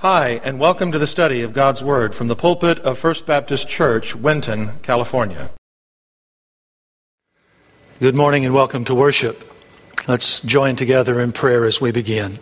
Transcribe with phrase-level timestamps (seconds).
[0.00, 3.68] Hi, and welcome to the study of God's Word from the pulpit of First Baptist
[3.68, 5.50] Church, Winton, California.
[7.98, 9.42] Good morning and welcome to worship.
[10.06, 12.38] Let's join together in prayer as we begin.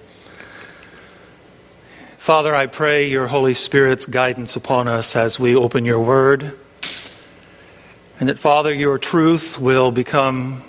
[2.19, 6.59] Father, I pray your Holy Spirit's guidance upon us as we open your Word,
[8.21, 10.63] and that, Father, your truth will become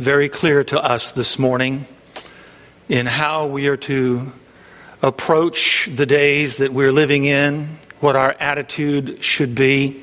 [0.00, 1.86] very clear to us this morning
[2.88, 4.32] in how we are to
[5.02, 10.00] approach the days that we're living in, what our attitude should be,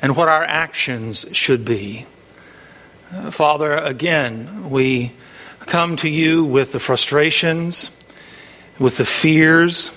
[0.00, 2.06] and what our actions should be.
[3.12, 5.12] Uh, Father, again, we
[5.60, 7.90] come to you with the frustrations,
[8.78, 9.90] with the fears,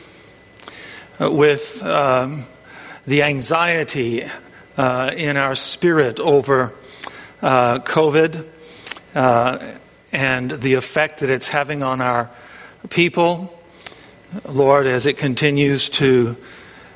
[1.22, 2.46] uh, with um,
[3.08, 4.26] the anxiety
[4.76, 6.74] uh, in our spirit over
[7.41, 8.46] uh, COVID
[9.16, 9.60] uh,
[10.12, 12.30] and the effect that it's having on our
[12.90, 13.58] people
[14.48, 16.38] Lord, as it continues to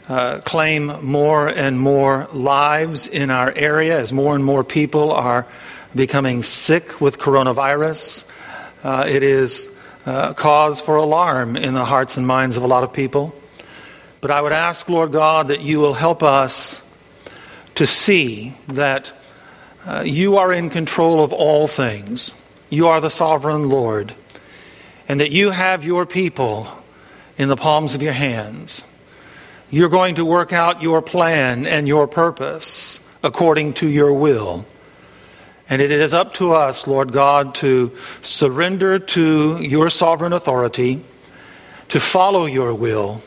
[0.08, 5.46] uh, claim more and more lives in our area, as more and more people are
[5.94, 8.26] becoming sick with coronavirus,
[8.86, 9.70] uh, it is
[10.06, 13.36] uh, cause for alarm in the hearts and minds of a lot of people.
[14.22, 16.82] But I would ask, Lord God, that you will help us
[17.76, 19.12] to see that
[19.86, 22.34] uh, you are in control of all things.
[22.70, 24.16] You are the sovereign Lord,
[25.10, 26.85] and that you have your people
[27.38, 28.84] in the palms of your hands.
[29.70, 34.66] You're going to work out your plan and your purpose according to your will.
[35.68, 41.04] And it is up to us, Lord God, to surrender to your sovereign authority,
[41.90, 43.24] to follow your will,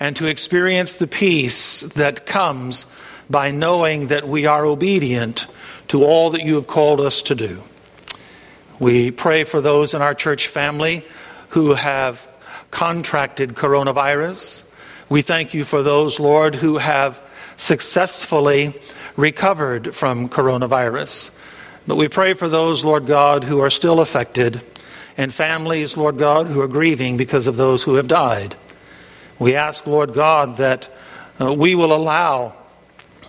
[0.00, 2.86] and to experience the peace that comes
[3.30, 5.46] by knowing that we are obedient
[5.88, 7.62] to all that you have called us to do.
[8.78, 11.04] We pray for those in our church family
[11.50, 12.28] who have
[12.70, 14.64] contracted coronavirus.
[15.08, 17.22] We thank you for those, Lord, who have
[17.56, 18.74] successfully
[19.16, 21.30] recovered from coronavirus.
[21.86, 24.60] But we pray for those, Lord God, who are still affected,
[25.16, 28.56] and families, Lord God, who are grieving because of those who have died.
[29.38, 30.88] We ask, Lord God, that
[31.40, 32.54] uh, we will allow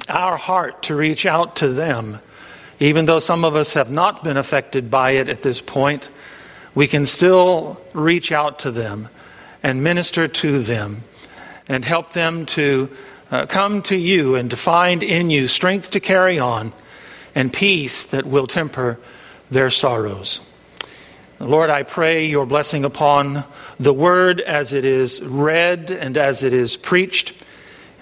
[0.10, 2.20] our heart to reach out to them.
[2.80, 6.10] Even though some of us have not been affected by it at this point,
[6.76, 9.10] we can still reach out to them
[9.68, 11.04] and minister to them
[11.68, 12.90] and help them to
[13.30, 16.72] uh, come to you and to find in you strength to carry on
[17.36, 18.98] and peace that will temper
[19.52, 20.40] their sorrows.
[21.42, 23.44] Lord, I pray your blessing upon
[23.78, 27.44] the word as it is read and as it is preached.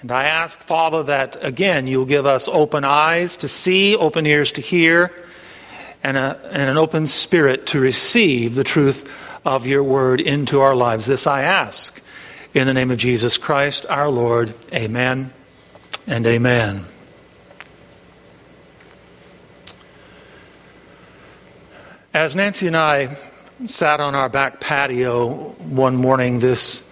[0.02, 4.52] And I ask, Father, that again you'll give us open eyes to see, open ears
[4.52, 5.12] to hear,
[6.04, 9.04] and, a, and an open spirit to receive the truth
[9.46, 11.06] of your word into our lives.
[11.06, 12.02] This I ask
[12.52, 14.52] in the name of Jesus Christ our Lord.
[14.74, 15.32] Amen
[16.04, 16.84] and amen.
[22.12, 23.16] As Nancy and I
[23.66, 26.82] sat on our back patio one morning this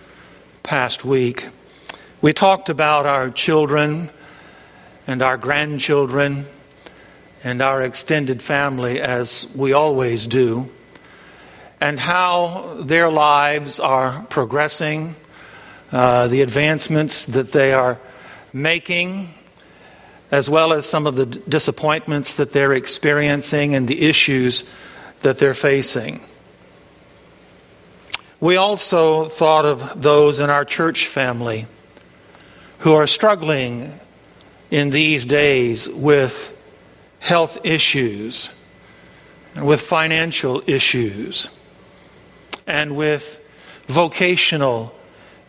[0.62, 1.48] past week,
[2.22, 4.10] we talked about our children
[5.08, 6.46] and our grandchildren
[7.42, 10.70] and our extended family as we always do
[11.80, 15.16] and how their lives are progressing,
[15.92, 17.98] uh, the advancements that they are
[18.52, 19.34] making,
[20.30, 24.64] as well as some of the disappointments that they're experiencing and the issues
[25.22, 26.24] that they're facing.
[28.40, 31.66] We also thought of those in our church family
[32.78, 33.98] who are struggling
[34.70, 36.50] in these days with
[37.20, 38.50] health issues,
[39.56, 41.48] with financial issues
[42.66, 43.40] and with
[43.86, 44.94] vocational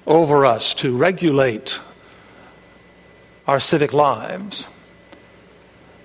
[0.06, 1.80] over us to regulate
[3.48, 4.68] our civic lives.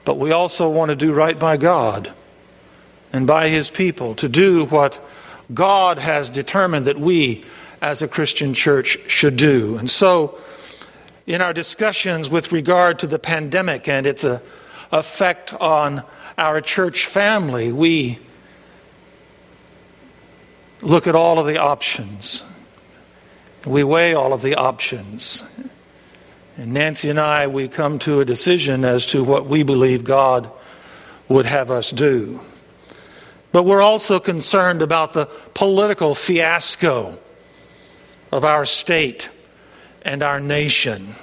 [0.05, 2.13] But we also want to do right by God
[3.13, 5.01] and by His people, to do what
[5.53, 7.45] God has determined that we
[7.81, 9.77] as a Christian church should do.
[9.77, 10.39] And so,
[11.27, 14.41] in our discussions with regard to the pandemic and its uh,
[14.93, 16.05] effect on
[16.37, 18.19] our church family, we
[20.83, 22.45] look at all of the options.
[23.65, 25.43] We weigh all of the options.
[26.57, 30.51] And Nancy and I, we come to a decision as to what we believe God
[31.29, 32.41] would have us do.
[33.51, 37.19] But we're also concerned about the political fiasco
[38.31, 39.31] of our state
[40.05, 41.15] and our nation.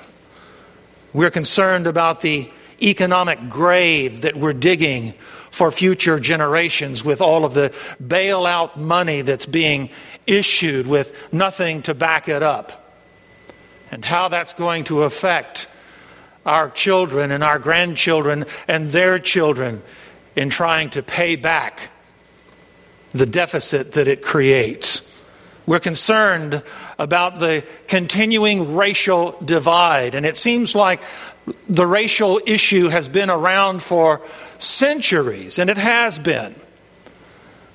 [1.14, 2.50] We're concerned about the
[2.82, 5.14] economic grave that we're digging
[5.52, 9.90] for future generations with all of the bailout money that's being
[10.26, 12.96] issued with nothing to back it up,
[13.92, 15.68] and how that's going to affect
[16.46, 19.84] our children and our grandchildren and their children
[20.36, 21.92] in trying to pay back
[23.12, 25.08] the deficit that it creates.
[25.66, 26.64] We're concerned
[27.02, 31.02] about the continuing racial divide, and it seems like
[31.68, 34.22] the racial issue has been around for
[34.60, 36.54] centuries, and it has been.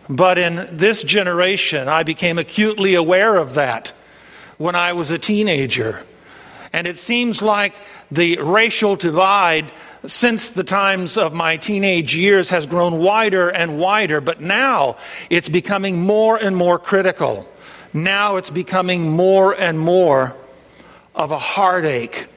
[0.09, 3.93] But in this generation, I became acutely aware of that
[4.59, 6.05] when I was a teenager.
[6.73, 7.75] And it seems like
[8.13, 9.73] the racial divide
[10.07, 14.99] since the times of my teenage years has grown wider and wider, but now
[15.31, 17.49] it's becoming more and more critical
[17.97, 20.37] now it's becoming more and more
[21.15, 22.29] of a heartache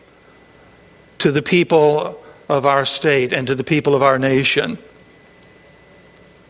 [1.20, 4.78] to the people of our state and to the people of our nation.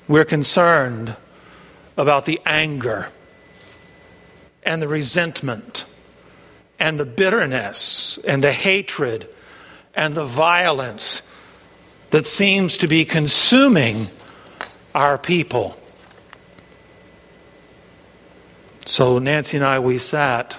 [0.07, 1.15] We're concerned
[1.97, 3.11] about the anger
[4.63, 5.85] and the resentment
[6.79, 9.27] and the bitterness and the hatred
[9.93, 11.21] and the violence
[12.11, 14.07] that seems to be consuming
[14.95, 15.78] our people.
[18.89, 20.57] So Nancy and I, we sat,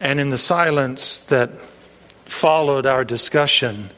[0.00, 1.50] and in the silence that
[2.24, 3.90] followed our discussion,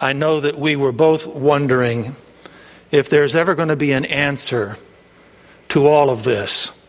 [0.00, 2.14] I know that we were both wondering
[2.92, 4.76] if there's ever going to be an answer
[5.70, 6.86] to all of this,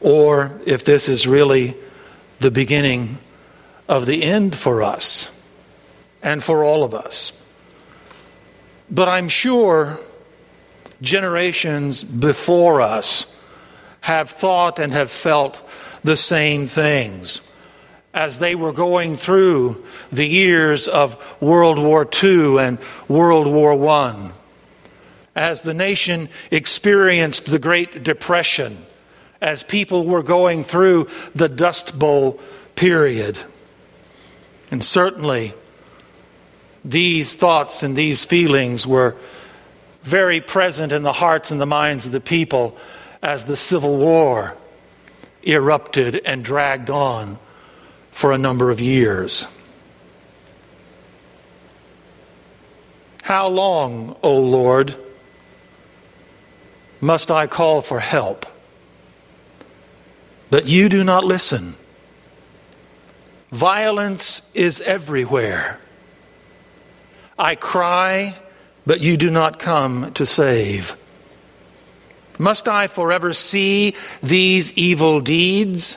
[0.00, 1.76] or if this is really
[2.40, 3.18] the beginning
[3.90, 5.38] of the end for us
[6.22, 7.34] and for all of us.
[8.90, 10.00] But I'm sure
[11.00, 13.34] generations before us
[14.00, 15.62] have thought and have felt
[16.02, 17.40] the same things
[18.14, 24.30] as they were going through the years of World War II and World War I,
[25.34, 28.86] as the nation experienced the Great Depression,
[29.40, 32.40] as people were going through the Dust Bowl
[32.76, 33.36] period.
[34.70, 35.52] And certainly,
[36.84, 39.16] these thoughts and these feelings were
[40.04, 42.76] very present in the hearts and the minds of the people
[43.22, 44.54] as the Civil War
[45.42, 47.38] erupted and dragged on
[48.10, 49.48] for a number of years.
[53.22, 54.94] How long, O Lord,
[57.00, 58.44] must I call for help?
[60.50, 61.76] But you do not listen.
[63.50, 65.80] Violence is everywhere.
[67.38, 68.34] I cry
[68.86, 70.96] but you do not come to save.
[72.38, 75.96] Must I forever see these evil deeds?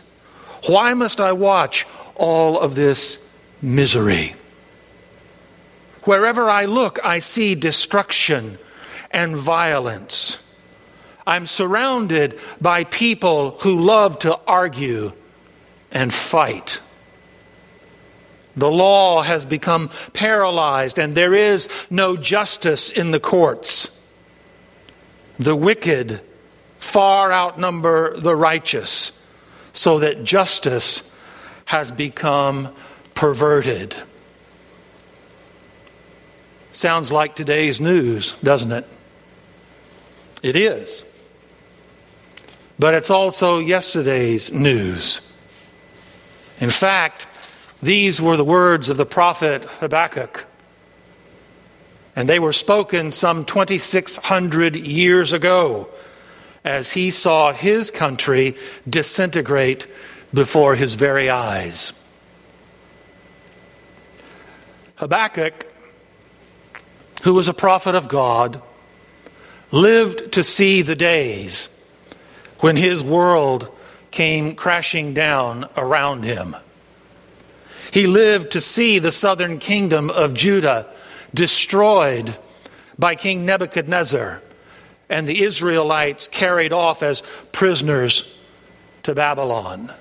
[0.68, 3.26] Why must I watch all of this
[3.62, 4.36] misery?
[6.04, 8.58] Wherever I look, I see destruction
[9.12, 10.42] and violence.
[11.26, 15.12] I'm surrounded by people who love to argue
[15.92, 16.80] and fight.
[18.58, 24.02] The law has become paralyzed, and there is no justice in the courts.
[25.38, 26.22] The wicked
[26.80, 29.12] far outnumber the righteous,
[29.74, 31.14] so that justice
[31.66, 32.74] has become
[33.14, 33.96] perverted.
[36.72, 38.88] Sounds like today's news, doesn't it?
[40.42, 41.04] It is.
[42.80, 45.22] But it's also yesterday's news.
[46.60, 47.28] In fact,
[47.82, 50.46] these were the words of the prophet Habakkuk.
[52.16, 55.88] And they were spoken some 2,600 years ago
[56.66, 58.56] as he saw his country
[58.90, 59.88] disintegrate
[60.34, 61.94] before his very eyes.
[64.96, 65.68] Habakkuk,
[67.24, 68.62] who was a prophet of God,
[69.72, 71.70] lived to see the days
[72.60, 73.70] when his world
[74.10, 76.56] came crashing down around him.
[77.92, 80.88] He lived to see the southern kingdom of Judah
[81.34, 82.38] destroyed
[82.98, 84.42] by King Nebuchadnezzar
[85.10, 88.36] and the Israelites carried off as prisoners
[89.04, 89.92] to Babylon.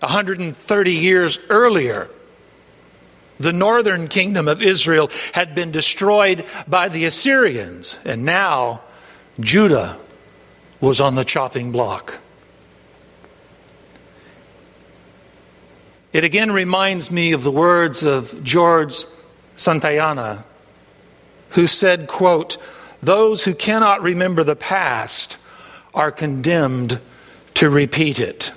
[0.00, 2.08] 130 years earlier,
[3.40, 8.82] the northern kingdom of Israel had been destroyed by the Assyrians, and now
[9.40, 9.98] Judah
[10.80, 12.20] was on the chopping block.
[16.12, 19.04] It again reminds me of the words of George
[19.56, 20.44] Santayana,
[21.50, 22.56] who said, quote,
[23.02, 25.36] those who cannot remember the past
[25.92, 26.98] are condemned
[27.54, 28.52] to repeat it.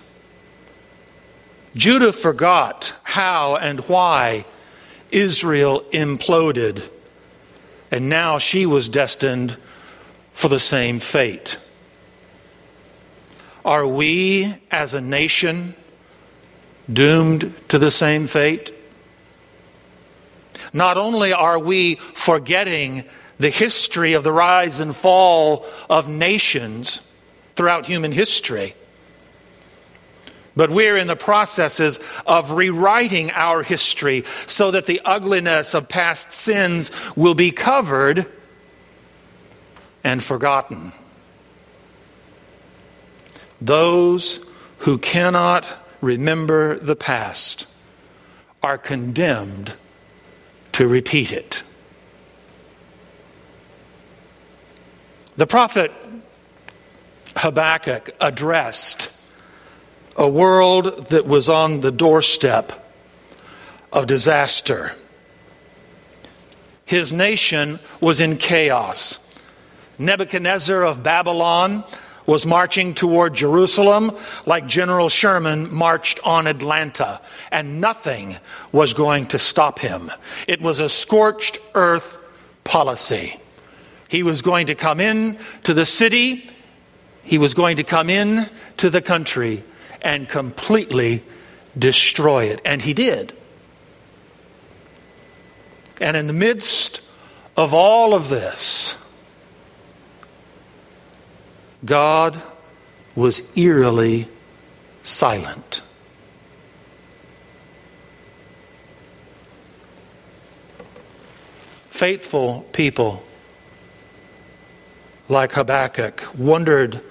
[1.75, 4.46] Judah forgot how and why
[5.12, 6.89] Israel imploded,
[7.91, 9.58] and now she was destined
[10.31, 11.58] for the same fate.
[13.65, 15.75] Are we as a nation
[16.91, 18.74] doomed to the same fate?
[20.74, 23.03] Not only are we forgetting
[23.38, 27.01] the history of the rise and fall of nations
[27.55, 28.75] throughout human history,
[30.55, 36.33] but we're in the processes of rewriting our history so that the ugliness of past
[36.33, 38.27] sins will be covered
[40.03, 40.91] and forgotten.
[43.62, 44.43] Those
[44.79, 45.65] who cannot
[46.01, 47.67] remember the past
[48.63, 49.75] are condemned
[50.74, 51.63] to repeat it.
[55.38, 55.91] The prophet
[57.36, 59.12] Habakkuk addressed
[60.15, 62.74] a world that was on the doorstep
[63.91, 64.93] of disaster.
[66.86, 69.25] His nation was in chaos.
[69.98, 71.84] Nebuchadnezzar of Babylon
[72.25, 78.38] was marching toward Jerusalem like General Sherman marched on Atlanta, and nothing
[78.72, 80.12] was going to stop him.
[80.48, 82.18] It was a scorched earth
[82.63, 83.40] policy.
[84.08, 86.50] He was going to come in to the city,
[87.24, 89.63] he was going to come in to the country
[90.01, 91.24] and completely
[91.78, 92.62] destroy it.
[92.66, 93.34] And he did.
[96.00, 97.01] And in the midst
[97.56, 98.96] of all of this,
[101.83, 102.41] God
[103.15, 104.27] was eerily
[105.01, 105.81] silent.
[111.89, 113.23] Faithful people
[115.31, 117.01] like Habakkuk, wondered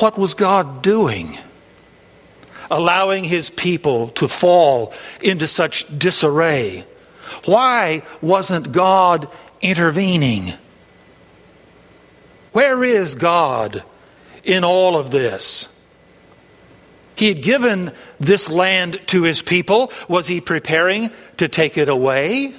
[0.00, 1.38] what was God doing?
[2.70, 6.84] Allowing his people to fall into such disarray.
[7.44, 9.28] Why wasn't God
[9.60, 10.54] intervening?
[12.52, 13.82] Where is God
[14.44, 15.68] in all of this?
[17.14, 19.92] He had given this land to his people.
[20.08, 22.54] Was he preparing to take it away?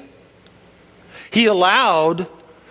[1.32, 2.28] He allowed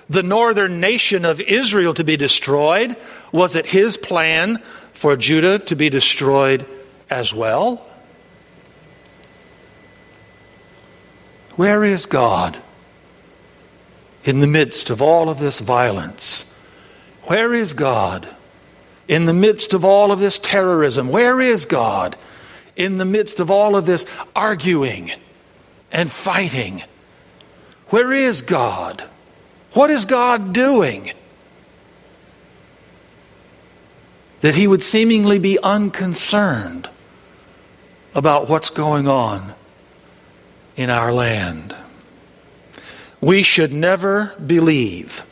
[0.08, 2.96] the northern nation of Israel to be destroyed,
[3.32, 4.62] was it his plan
[4.92, 6.66] for Judah to be destroyed
[7.08, 7.86] as well?
[11.56, 12.60] Where is God
[14.24, 16.51] in the midst of all of this violence?
[17.24, 18.28] Where is God
[19.08, 21.08] in the midst of all of this terrorism?
[21.08, 22.16] Where is God
[22.76, 25.12] in the midst of all of this arguing
[25.90, 26.82] and fighting?
[27.88, 29.04] Where is God?
[29.74, 31.12] What is God doing?
[34.40, 36.88] That he would seemingly be unconcerned
[38.14, 39.54] about what's going on
[40.76, 41.74] in our land.
[43.20, 45.22] We should never believe,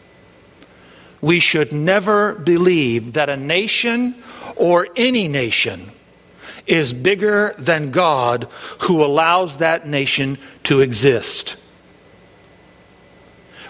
[1.20, 4.14] we should never believe that a nation
[4.56, 5.90] or any nation
[6.66, 8.48] is bigger than God
[8.82, 11.56] who allows that nation to exist.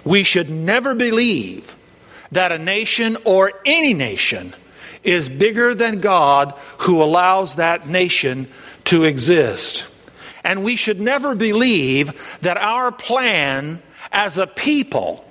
[0.05, 1.75] We should never believe
[2.33, 4.55] that a nation or any nation
[5.03, 8.49] is bigger than God who allows that nation
[8.85, 9.87] to exist.
[10.45, 15.25] And we should never believe that our plan as a people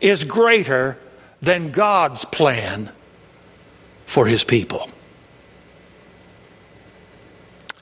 [0.00, 0.98] is greater
[1.42, 2.90] than God's plan
[4.06, 4.90] for his people.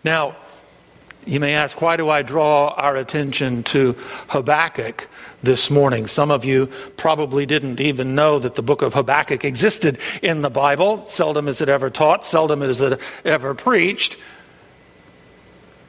[0.04, 0.36] Now,
[1.26, 3.94] you may ask, why do I draw our attention to
[4.28, 5.08] Habakkuk
[5.42, 6.06] this morning?
[6.06, 10.50] Some of you probably didn't even know that the book of Habakkuk existed in the
[10.50, 11.06] Bible.
[11.06, 14.16] Seldom is it ever taught, seldom is it ever preached.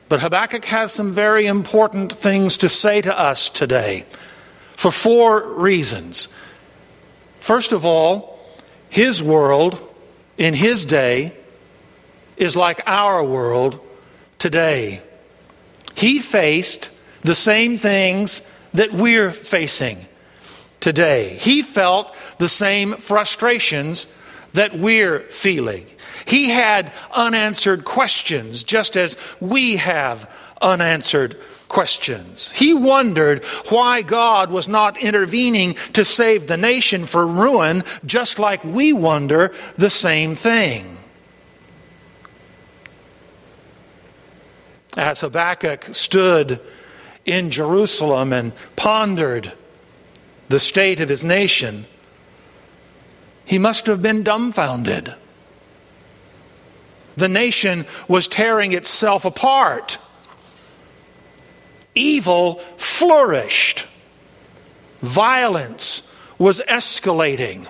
[0.09, 4.05] But Habakkuk has some very important things to say to us today
[4.79, 6.29] for four reasons.
[7.39, 8.39] First of all,
[8.89, 9.77] his world
[10.37, 11.33] in his day
[12.37, 13.77] is like our world
[14.37, 15.01] today.
[15.95, 16.91] He faced
[17.23, 18.39] the same things
[18.73, 20.05] that we're facing
[20.79, 21.33] today.
[21.33, 24.07] He felt the same frustrations
[24.53, 25.87] that we're feeling.
[26.23, 30.31] He had unanswered questions, just as we have
[30.61, 31.37] unanswered
[31.69, 32.49] questions.
[32.51, 38.63] He wondered why God was not intervening to save the nation for ruin, just like
[38.65, 40.97] we wonder the same thing.
[44.97, 46.59] As Habakkuk stood
[47.25, 49.53] in Jerusalem and pondered
[50.49, 51.85] the state of his nation,
[53.45, 55.13] he must have been dumbfounded.
[57.15, 59.99] The nation was tearing itself apart.
[61.95, 63.85] Evil flourished.
[65.01, 66.03] Violence
[66.37, 67.67] was escalating.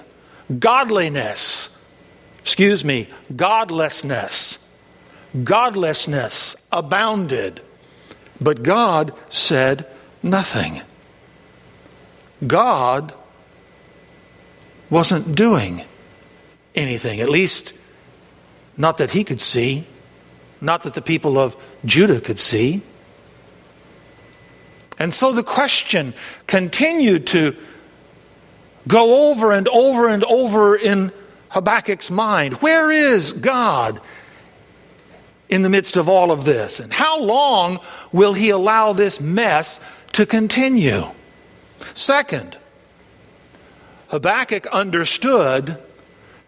[0.59, 1.75] Godliness,
[2.39, 4.67] excuse me, godlessness,
[5.43, 7.61] godlessness abounded.
[8.41, 9.85] But God said
[10.23, 10.81] nothing.
[12.45, 13.13] God
[14.89, 15.83] wasn't doing
[16.73, 17.73] anything, at least
[18.77, 19.85] not that he could see,
[20.61, 22.81] not that the people of Judah could see.
[24.99, 26.13] And so the question
[26.45, 27.55] continued to
[28.87, 31.11] go over and over and over in
[31.49, 34.01] Habakkuk's mind Where is God
[35.47, 36.79] in the midst of all of this?
[36.79, 37.79] And how long
[38.11, 39.79] will he allow this mess
[40.11, 41.05] to continue?
[41.93, 42.57] Second,
[44.09, 45.77] Habakkuk understood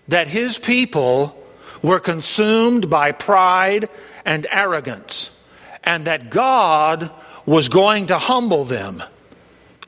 [0.07, 1.37] that his people
[1.81, 3.89] were consumed by pride
[4.25, 5.31] and arrogance,
[5.83, 7.09] and that God
[7.51, 9.03] was going to humble them.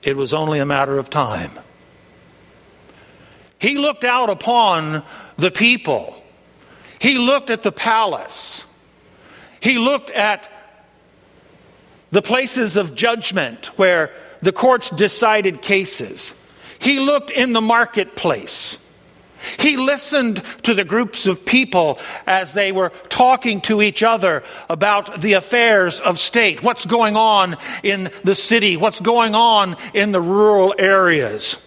[0.02, 1.52] It was only a matter of time.
[3.58, 5.02] He looked out upon
[5.38, 6.21] the people.
[6.99, 8.65] He looked at the palace.
[9.62, 10.52] He looked at
[12.12, 16.34] the places of judgment where the courts decided cases.
[16.80, 18.82] He looked in the marketplace.
[19.60, 25.21] He listened to the groups of people as they were talking to each other about
[25.21, 30.21] the affairs of state, what's going on in the city, what's going on in the
[30.21, 31.58] rural areas.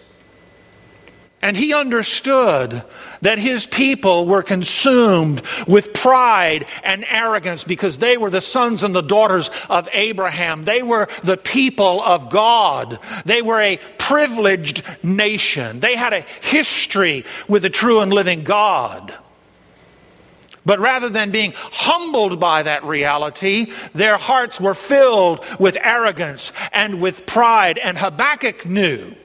[1.41, 2.83] And he understood
[3.21, 8.95] that his people were consumed with pride and arrogance because they were the sons and
[8.95, 10.65] the daughters of Abraham.
[10.65, 12.99] They were the people of God.
[13.25, 15.79] They were a privileged nation.
[15.79, 19.13] They had a history with the true and living God.
[20.65, 27.01] But rather than being humbled by that reality, their hearts were filled with arrogance and
[27.01, 27.77] with pride.
[27.77, 29.15] And Habakkuk knew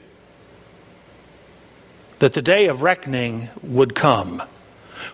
[2.23, 4.41] that the day of reckoning would come.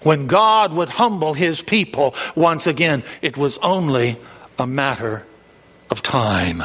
[0.03, 4.18] When God would humble his people once again, it was only
[4.59, 5.25] a matter
[5.88, 6.62] of time.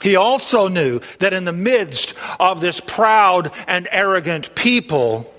[0.00, 5.30] He also knew that in the midst of this proud and arrogant people,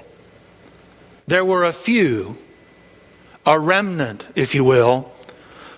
[1.26, 2.38] there were a few,
[3.44, 5.12] a remnant, if you will,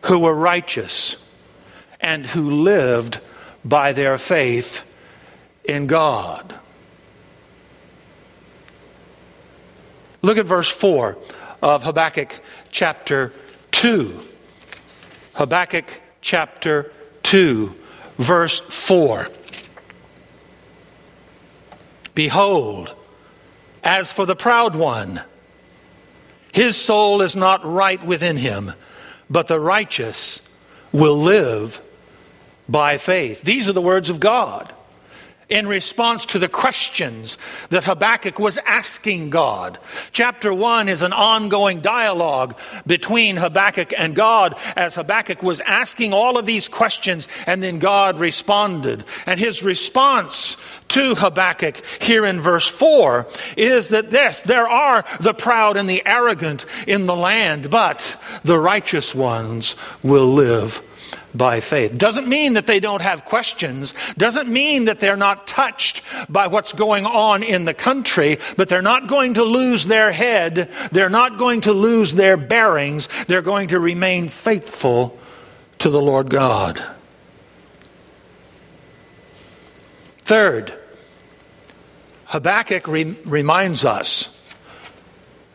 [0.04, 1.16] who were righteous
[2.02, 3.22] and who lived
[3.64, 4.82] by their faith
[5.64, 6.59] in God.
[10.21, 11.17] Look at verse 4
[11.62, 12.39] of Habakkuk
[12.71, 13.32] chapter
[13.71, 14.19] 2.
[15.34, 16.91] Habakkuk chapter
[17.23, 17.75] 2,
[18.17, 19.29] verse 4.
[22.15, 22.93] Behold,
[23.84, 25.21] as for the proud one,
[26.53, 28.73] his soul is not right within him,
[29.29, 30.41] but the righteous
[30.91, 31.82] will live
[32.67, 33.41] by faith.
[33.43, 34.73] These are the words of God
[35.50, 37.38] in response to the questions
[37.70, 39.80] that Habakkuk was asking God.
[40.12, 46.38] Chapter 1 is an ongoing dialogue between Habakkuk and God as Habakkuk was asking all
[46.38, 49.04] of these questions, and then God responded.
[49.26, 50.58] And his response
[50.90, 56.06] to Habakkuk here in verse 4 is that this, there are the proud and the
[56.06, 60.82] arrogant in the land, but the righteous ones will live
[61.34, 61.98] by faith.
[61.98, 66.74] Doesn't mean that they don't have questions, doesn't mean that they're not touched by what's
[66.74, 71.38] going on in the country, but they're not going to lose their head, they're not
[71.38, 75.18] going to lose their bearings, they're going to remain faithful
[75.80, 76.82] to the Lord God.
[80.20, 80.74] Third,
[82.26, 84.36] Habakkuk re- reminds us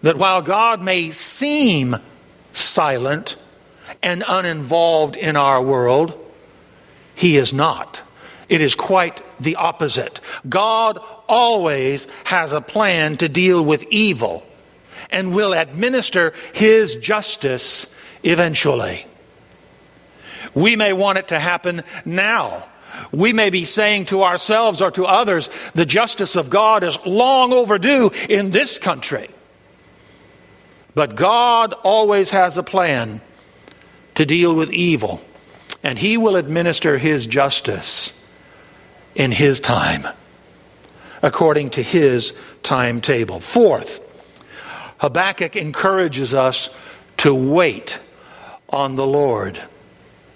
[0.03, 1.97] that while God may seem
[2.53, 3.37] silent,
[4.03, 6.19] and uninvolved in our world.
[7.15, 8.03] He is not.
[8.49, 10.21] It is quite the opposite.
[10.49, 14.45] God always has a plan to deal with evil
[15.11, 19.07] and will administer his justice eventually.
[20.55, 22.67] We may want it to happen now.
[23.11, 27.53] We may be saying to ourselves or to others, the justice of God is long
[27.53, 29.29] overdue in this country.
[30.95, 33.21] But God always has a plan
[34.15, 35.21] to deal with evil,
[35.83, 38.21] and he will administer his justice
[39.15, 40.07] in his time,
[41.23, 43.41] according to his timetable.
[43.41, 44.01] Fourth,
[44.99, 46.71] Habakkuk encourages us
[47.19, 48.01] to wait
[48.71, 49.61] on the Lord.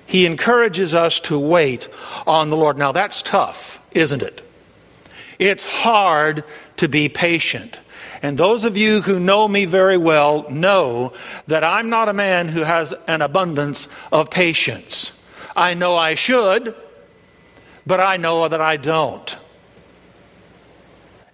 [0.06, 1.88] He encourages us to wait
[2.26, 2.78] on the Lord.
[2.78, 4.42] Now, that's tough, isn't it?
[5.38, 6.44] It's hard
[6.78, 7.78] to be patient.
[8.22, 11.12] And those of you who know me very well know
[11.46, 15.12] that I'm not a man who has an abundance of patience.
[15.57, 16.74] I know I should,
[17.87, 19.37] but I know that I don't.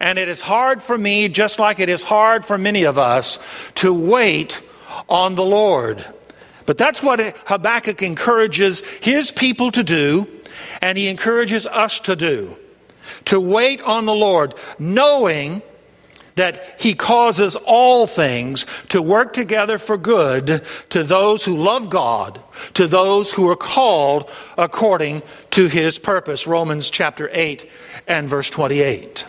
[0.00, 3.38] And it is hard for me, just like it is hard for many of us,
[3.76, 4.62] to wait
[5.08, 6.04] on the Lord.
[6.66, 10.26] But that's what Habakkuk encourages his people to do,
[10.82, 12.56] and he encourages us to do
[13.26, 15.62] to wait on the Lord, knowing
[16.34, 22.40] that he causes all things to work together for good to those who love God,
[22.74, 26.46] to those who are called according to his purpose.
[26.46, 27.68] Romans chapter 8
[28.06, 29.26] and verse 28.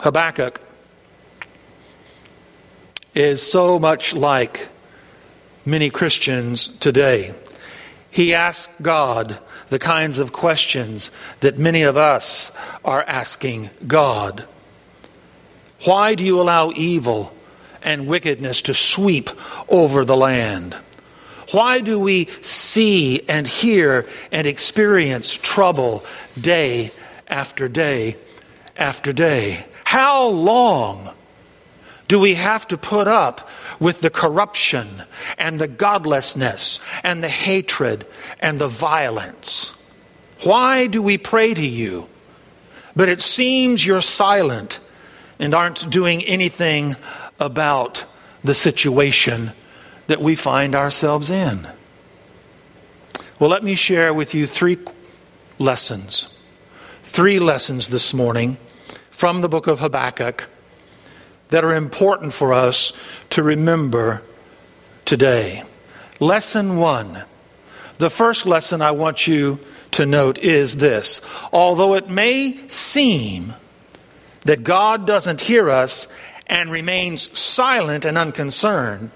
[0.00, 0.60] Habakkuk
[3.14, 4.68] is so much like
[5.66, 7.34] many Christians today.
[8.10, 12.50] He asked God the kinds of questions that many of us
[12.84, 14.46] are asking God.
[15.84, 17.32] Why do you allow evil
[17.82, 19.30] and wickedness to sweep
[19.68, 20.76] over the land?
[21.52, 26.04] Why do we see and hear and experience trouble
[26.40, 26.92] day
[27.28, 28.16] after day
[28.76, 29.64] after day?
[29.84, 31.10] How long
[32.10, 35.04] do we have to put up with the corruption
[35.38, 38.04] and the godlessness and the hatred
[38.40, 39.72] and the violence?
[40.42, 42.08] Why do we pray to you?
[42.96, 44.80] But it seems you're silent
[45.38, 46.96] and aren't doing anything
[47.38, 48.04] about
[48.42, 49.52] the situation
[50.08, 51.68] that we find ourselves in.
[53.38, 54.78] Well, let me share with you three
[55.60, 56.26] lessons.
[57.04, 58.56] Three lessons this morning
[59.12, 60.48] from the book of Habakkuk
[61.50, 62.92] that are important for us
[63.30, 64.22] to remember
[65.04, 65.64] today.
[66.18, 67.24] Lesson one.
[67.98, 69.58] The first lesson I want you
[69.90, 71.20] to note is this
[71.52, 73.54] although it may seem
[74.44, 76.08] that God doesn't hear us
[76.46, 79.10] and remains silent and unconcerned,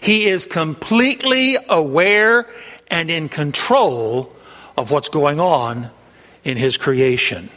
[0.00, 2.46] He is completely aware
[2.88, 4.34] and in control
[4.76, 5.90] of what's going on
[6.44, 7.50] in His creation.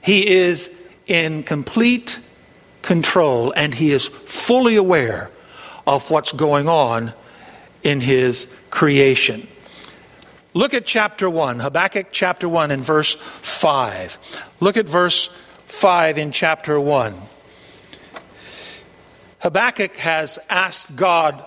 [0.00, 0.70] He is
[1.06, 2.18] in complete
[2.82, 5.30] control and he is fully aware
[5.86, 7.12] of what's going on
[7.82, 9.46] in his creation.
[10.54, 14.18] Look at chapter 1, Habakkuk chapter 1 and verse 5.
[14.60, 15.28] Look at verse
[15.66, 17.14] 5 in chapter 1.
[19.40, 21.44] Habakkuk has asked God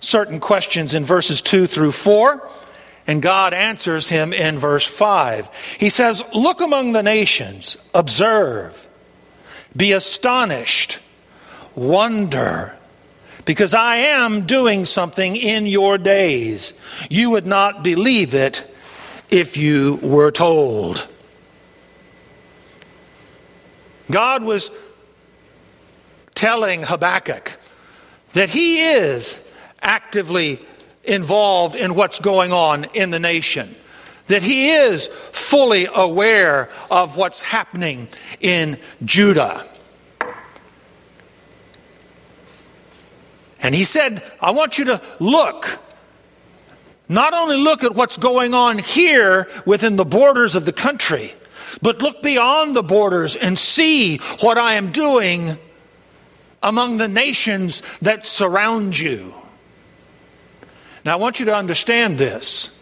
[0.00, 2.48] certain questions in verses 2 through 4,
[3.06, 5.50] and God answers him in verse 5.
[5.78, 8.85] He says, Look among the nations, observe
[9.76, 10.98] be astonished,
[11.74, 12.74] wonder,
[13.44, 16.74] because I am doing something in your days.
[17.10, 18.64] You would not believe it
[19.30, 21.06] if you were told.
[24.10, 24.70] God was
[26.34, 27.58] telling Habakkuk
[28.34, 29.42] that he is
[29.80, 30.60] actively
[31.04, 33.74] involved in what's going on in the nation
[34.28, 38.08] that he is fully aware of what's happening
[38.40, 39.66] in Judah.
[43.60, 45.80] And he said, I want you to look
[47.08, 51.32] not only look at what's going on here within the borders of the country,
[51.80, 55.56] but look beyond the borders and see what I am doing
[56.62, 59.34] among the nations that surround you.
[61.04, 62.75] Now, I want you to understand this.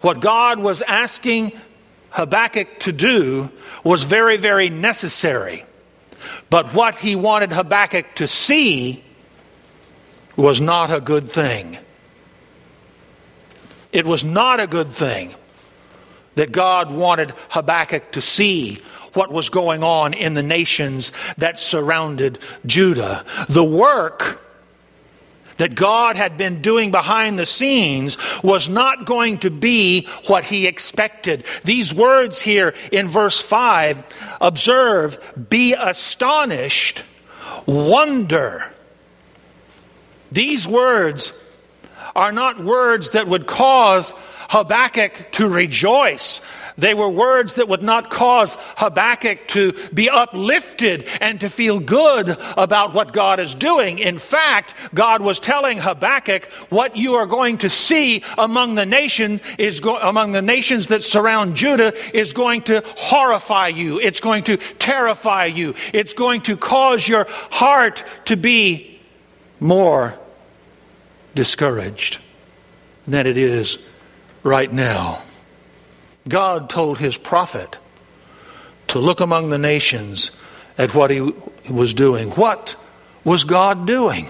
[0.00, 1.52] What God was asking
[2.10, 3.50] Habakkuk to do
[3.84, 5.64] was very, very necessary.
[6.50, 9.02] But what he wanted Habakkuk to see
[10.36, 11.78] was not a good thing.
[13.92, 15.34] It was not a good thing
[16.34, 18.78] that God wanted Habakkuk to see
[19.14, 23.24] what was going on in the nations that surrounded Judah.
[23.48, 24.40] The work
[25.58, 30.66] that God had been doing behind the scenes was not going to be what he
[30.66, 31.44] expected.
[31.64, 34.02] These words here in verse 5
[34.40, 35.18] observe,
[35.50, 37.04] be astonished,
[37.66, 38.72] wonder.
[40.32, 41.32] These words
[42.16, 44.12] are not words that would cause
[44.48, 46.40] Habakkuk to rejoice.
[46.78, 52.30] They were words that would not cause Habakkuk to be uplifted and to feel good
[52.56, 53.98] about what God is doing.
[53.98, 59.40] In fact, God was telling Habakkuk what you are going to see among the nation
[59.58, 64.00] is go- among the nations that surround Judah is going to horrify you.
[64.00, 65.74] It's going to terrify you.
[65.92, 69.00] It's going to cause your heart to be
[69.60, 70.16] more
[71.34, 72.18] discouraged
[73.06, 73.78] than it is
[74.42, 75.22] right now.
[76.26, 77.78] God told his prophet
[78.88, 80.30] to look among the nations
[80.76, 81.20] at what he
[81.68, 82.30] was doing.
[82.30, 82.76] What
[83.24, 84.28] was God doing?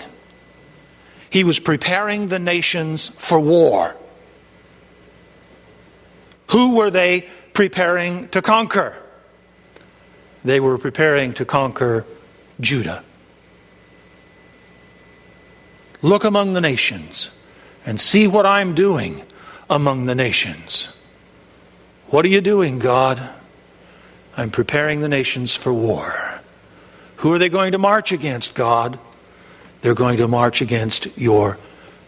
[1.31, 3.95] He was preparing the nations for war.
[6.51, 8.97] Who were they preparing to conquer?
[10.45, 12.07] They were preparing to conquer
[12.61, 13.05] Judah.
[16.01, 17.31] Look among the nations
[17.85, 19.23] and see what I'm doing
[19.71, 20.89] among the nations.
[22.09, 23.21] What are you doing, God?
[24.37, 26.41] I'm preparing the nations for war.
[27.17, 28.99] Who are they going to march against, God?
[29.81, 31.59] They're going to march against your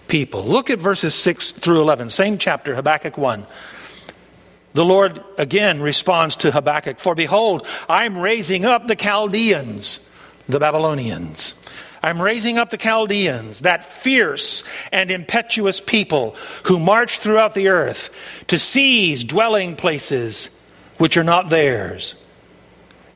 [0.08, 0.44] people.
[0.44, 3.46] Look at verses 6 through 11, same chapter, Habakkuk 1.
[4.72, 10.00] The Lord again responds to Habakkuk For behold, I'm raising up the Chaldeans,
[10.48, 11.54] the Babylonians
[12.02, 16.34] I'm raising up the Chaldeans, that fierce and impetuous people
[16.64, 18.10] who march throughout the earth
[18.46, 20.50] to seize dwelling places
[20.96, 22.16] which are not theirs.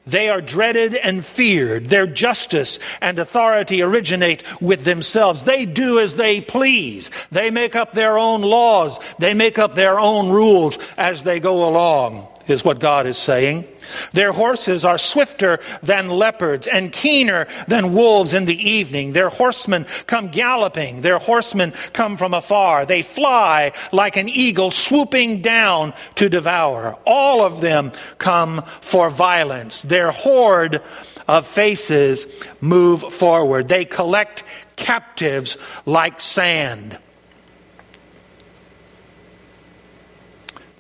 [0.07, 1.89] They are dreaded and feared.
[1.89, 5.45] Their justice and authority originate with themselves.
[5.45, 7.11] They do as they please.
[7.33, 9.01] They make up their own laws.
[9.19, 13.65] They make up their own rules as they go along is what God is saying.
[14.13, 19.13] Their horses are swifter than leopards and keener than wolves in the evening.
[19.13, 21.03] Their horsemen come galloping.
[21.03, 22.87] Their horsemen come from afar.
[22.87, 26.99] They fly like an eagle swooping down to devour.
[27.07, 29.83] All of them come for violence.
[29.83, 30.83] Their horde
[31.29, 32.27] of faces
[32.61, 33.69] move forward.
[33.69, 34.45] They collect
[34.77, 36.99] captives like sand.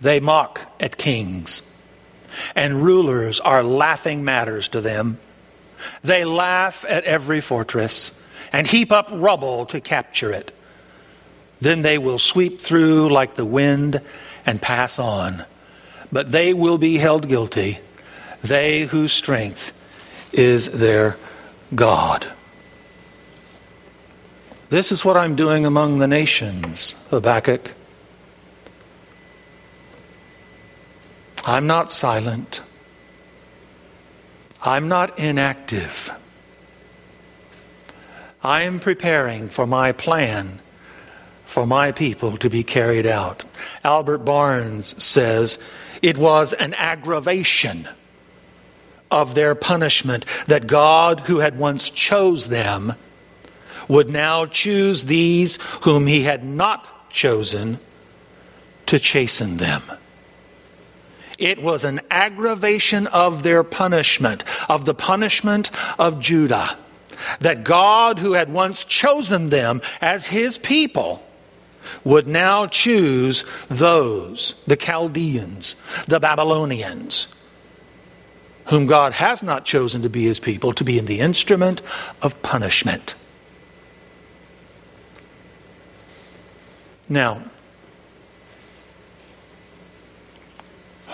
[0.04, 1.62] They mock at kings,
[2.54, 5.18] and rulers are laughing matters to them.
[6.02, 8.12] They laugh at every fortress
[8.52, 10.54] and heap up rubble to capture it.
[11.62, 14.02] Then they will sweep through like the wind
[14.44, 15.46] and pass on.
[16.12, 17.78] But they will be held guilty,
[18.42, 19.72] they whose strength
[20.34, 21.16] is their
[21.74, 22.30] God.
[24.68, 27.72] This is what I'm doing among the nations, Habakkuk.
[31.46, 32.62] I'm not silent.
[34.62, 36.10] I'm not inactive.
[38.42, 40.60] I am preparing for my plan
[41.44, 43.44] for my people to be carried out.
[43.84, 45.58] Albert Barnes says
[46.02, 47.88] it was an aggravation
[49.10, 52.94] of their punishment that God, who had once chose them,
[53.86, 57.78] would now choose these whom he had not chosen
[58.86, 59.82] to chasten them.
[61.38, 66.76] It was an aggravation of their punishment, of the punishment of Judah.
[67.40, 71.24] That God, who had once chosen them as his people,
[72.02, 77.28] would now choose those, the Chaldeans, the Babylonians,
[78.66, 81.82] whom God has not chosen to be his people, to be in the instrument
[82.22, 83.14] of punishment.
[87.08, 87.44] Now,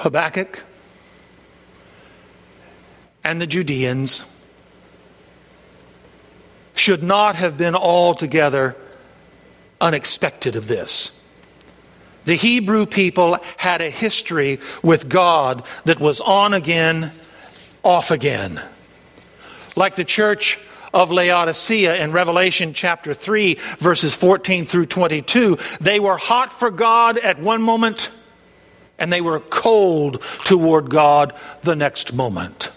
[0.01, 0.65] Habakkuk
[3.23, 4.25] and the Judeans
[6.75, 8.77] should not have been altogether
[9.79, 11.23] unexpected of this.
[12.25, 17.13] The Hebrew people had a history with God that was on again,
[17.83, 18.59] off again.
[19.77, 20.59] Like the church
[20.95, 27.19] of Laodicea in Revelation chapter 3, verses 14 through 22, they were hot for God
[27.19, 28.11] at one moment
[29.01, 32.71] and they were cold toward God the next moment.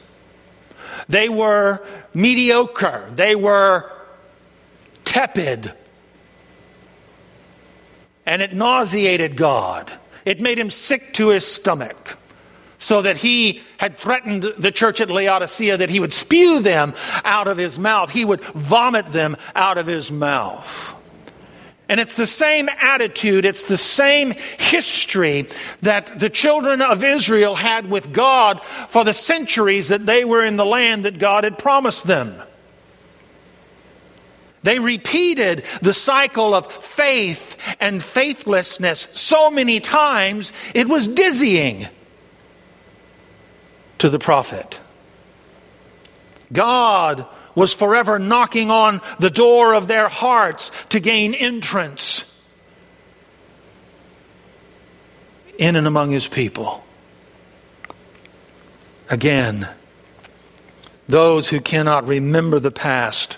[1.09, 3.11] They were mediocre.
[3.13, 3.91] They were
[5.03, 5.73] tepid.
[8.25, 9.91] And it nauseated God.
[10.23, 12.17] It made him sick to his stomach.
[12.77, 17.47] So that he had threatened the church at Laodicea that he would spew them out
[17.47, 20.93] of his mouth, he would vomit them out of his mouth.
[21.93, 25.47] And it's the same attitude, it's the same history
[25.81, 30.55] that the children of Israel had with God for the centuries that they were in
[30.55, 32.41] the land that God had promised them.
[34.63, 41.87] They repeated the cycle of faith and faithlessness so many times, it was dizzying
[43.99, 44.79] to the prophet.
[46.51, 52.29] God was forever knocking on the door of their hearts to gain entrance
[55.57, 56.83] in and among his people.
[59.09, 59.69] Again,
[61.07, 63.37] those who cannot remember the past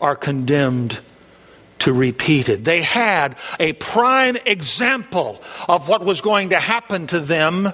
[0.00, 1.00] are condemned
[1.78, 2.64] to repeat it.
[2.64, 7.72] They had a prime example of what was going to happen to them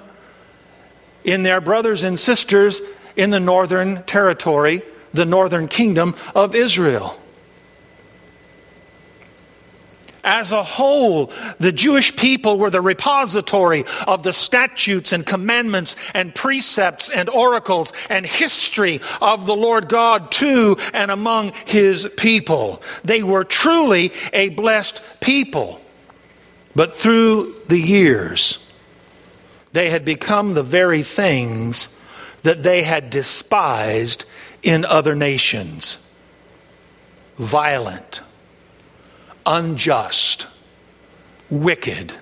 [1.24, 2.80] in their brothers and sisters
[3.16, 4.82] in the northern territory
[5.16, 7.18] the northern kingdom of Israel.
[10.26, 16.34] As a whole, the Jewish people were the repository of the statutes and commandments and
[16.34, 22.82] precepts and oracles and history of the Lord God to and among his people.
[23.04, 25.80] They were truly a blessed people.
[26.74, 28.58] But through the years,
[29.72, 31.88] they had become the very things
[32.42, 34.24] that they had despised
[34.66, 35.98] in other nations
[37.38, 38.20] violent,
[39.44, 40.48] unjust,
[41.48, 42.12] wicked,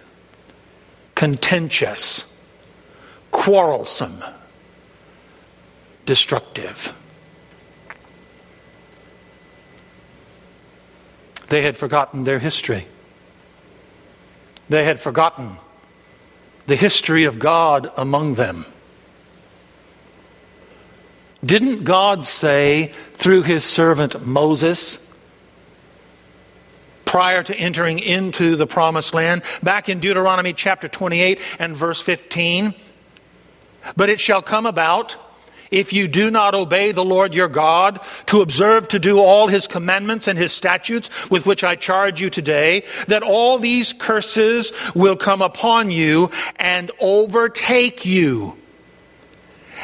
[1.14, 2.36] contentious,
[3.30, 4.22] quarrelsome,
[6.04, 6.92] destructive.
[11.48, 12.86] They had forgotten their history.
[14.68, 15.56] They had forgotten
[16.66, 18.66] the history of God among them.
[21.44, 25.04] Didn't God say through his servant Moses,
[27.04, 32.74] prior to entering into the promised land, back in Deuteronomy chapter 28 and verse 15?
[33.96, 35.16] But it shall come about
[35.70, 39.66] if you do not obey the Lord your God to observe to do all his
[39.66, 45.16] commandments and his statutes with which I charge you today, that all these curses will
[45.16, 48.56] come upon you and overtake you.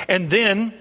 [0.07, 0.73] And then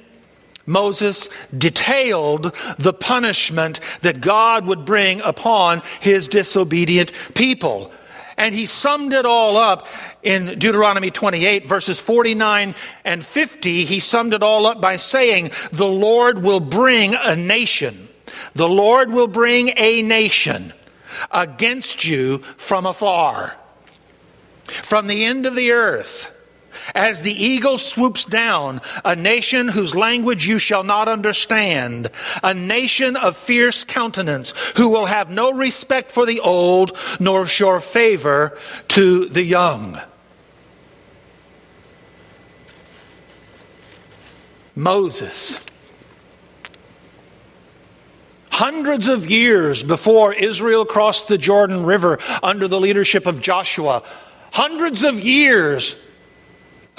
[0.69, 7.91] Moses detailed the punishment that God would bring upon his disobedient people.
[8.37, 9.87] And he summed it all up
[10.23, 13.83] in Deuteronomy 28, verses 49 and 50.
[13.83, 18.07] He summed it all up by saying, The Lord will bring a nation,
[18.53, 20.71] the Lord will bring a nation
[21.31, 23.57] against you from afar,
[24.65, 26.31] from the end of the earth
[26.95, 32.09] as the eagle swoops down, a nation whose language you shall not understand,
[32.43, 37.79] a nation of fierce countenance, who will have no respect for the old, nor show
[37.79, 38.57] favor
[38.89, 39.99] to the young.
[44.75, 45.59] Moses.
[48.51, 54.03] Hundreds of years before Israel crossed the Jordan River under the leadership of Joshua,
[54.51, 55.95] hundreds of years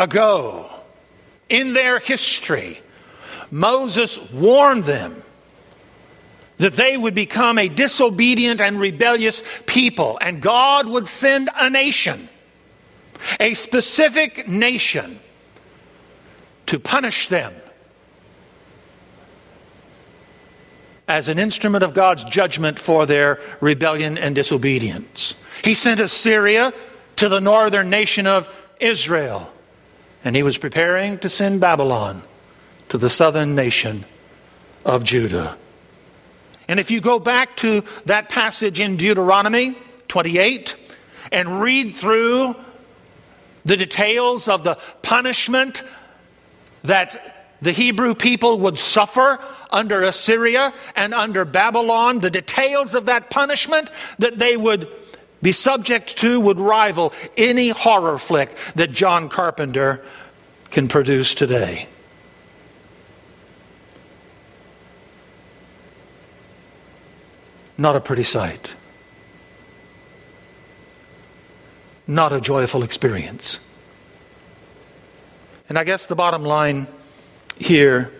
[0.00, 0.68] ago
[1.48, 2.80] in their history,
[3.50, 5.22] Moses warned them
[6.56, 12.28] that they would become a disobedient and rebellious people, and God would send a nation,
[13.38, 15.20] a specific nation,
[16.66, 17.54] to punish them
[21.08, 25.34] as an instrument of God's judgment for their rebellion and disobedience.
[25.64, 26.72] He sent Assyria
[27.16, 28.48] to the northern nation of
[28.78, 29.52] Israel
[30.24, 32.22] and he was preparing to send Babylon
[32.88, 34.04] to the southern nation
[34.84, 35.56] of Judah.
[36.68, 39.76] And if you go back to that passage in Deuteronomy
[40.08, 40.76] 28
[41.32, 42.54] and read through
[43.64, 45.82] the details of the punishment
[46.82, 49.38] that the Hebrew people would suffer
[49.70, 54.88] under Assyria and under Babylon, the details of that punishment that they would
[55.42, 60.04] be subject to would rival any horror flick that John Carpenter
[60.70, 61.88] can produce today.
[67.78, 68.74] Not a pretty sight.
[72.06, 73.58] Not a joyful experience.
[75.68, 76.88] And I guess the bottom line
[77.56, 78.12] here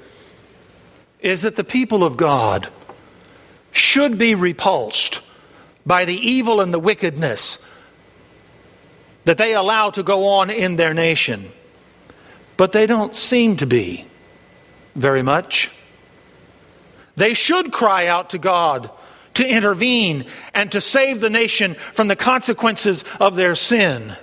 [1.20, 2.68] is that the people of God
[3.72, 5.19] should be repulsed
[5.86, 7.66] by the evil and the wickedness
[9.24, 11.52] that they allow to go on in their nation.
[12.56, 14.06] But they don't seem to be
[14.94, 15.70] very much.
[17.16, 18.90] They should cry out to God
[19.34, 24.16] to intervene and to save the nation from the consequences of their sin.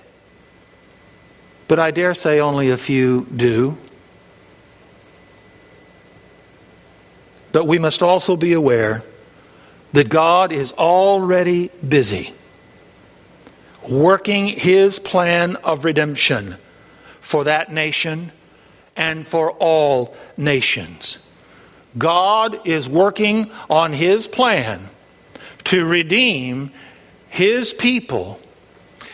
[1.67, 3.77] But I dare say only a few do.
[7.51, 9.03] But we must also be aware
[9.93, 12.33] that God is already busy
[13.87, 16.57] working his plan of redemption
[17.19, 18.31] for that nation
[18.95, 21.19] and for all nations.
[21.97, 24.89] God is working on his plan
[25.65, 26.71] to redeem
[27.29, 28.39] his people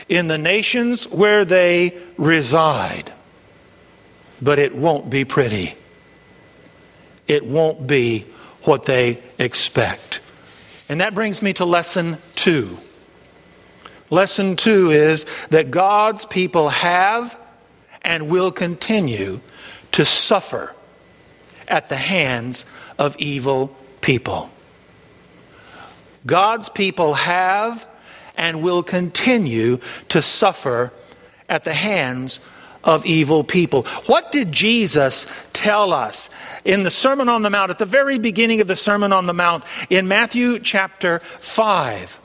[0.10, 3.12] in the nations where they reside.
[4.42, 5.76] But it won't be pretty.
[7.28, 8.26] It won't be
[8.64, 10.20] what they expect.
[10.94, 12.78] And that brings me to lesson two.
[14.12, 17.36] Lesson two is that God's people have
[18.04, 19.42] and will continue
[19.94, 20.76] to suffer
[21.68, 22.68] at the hands
[23.00, 24.52] of evil people.
[26.28, 27.88] God's people have
[28.38, 29.80] and will continue
[30.10, 30.94] to suffer
[31.50, 32.40] at the hands
[32.84, 33.84] of evil people.
[34.06, 36.30] What did Jesus tell us
[36.66, 39.34] in the Sermon on the Mount, at the very beginning of the Sermon on the
[39.34, 42.20] Mount, in Matthew chapter 5?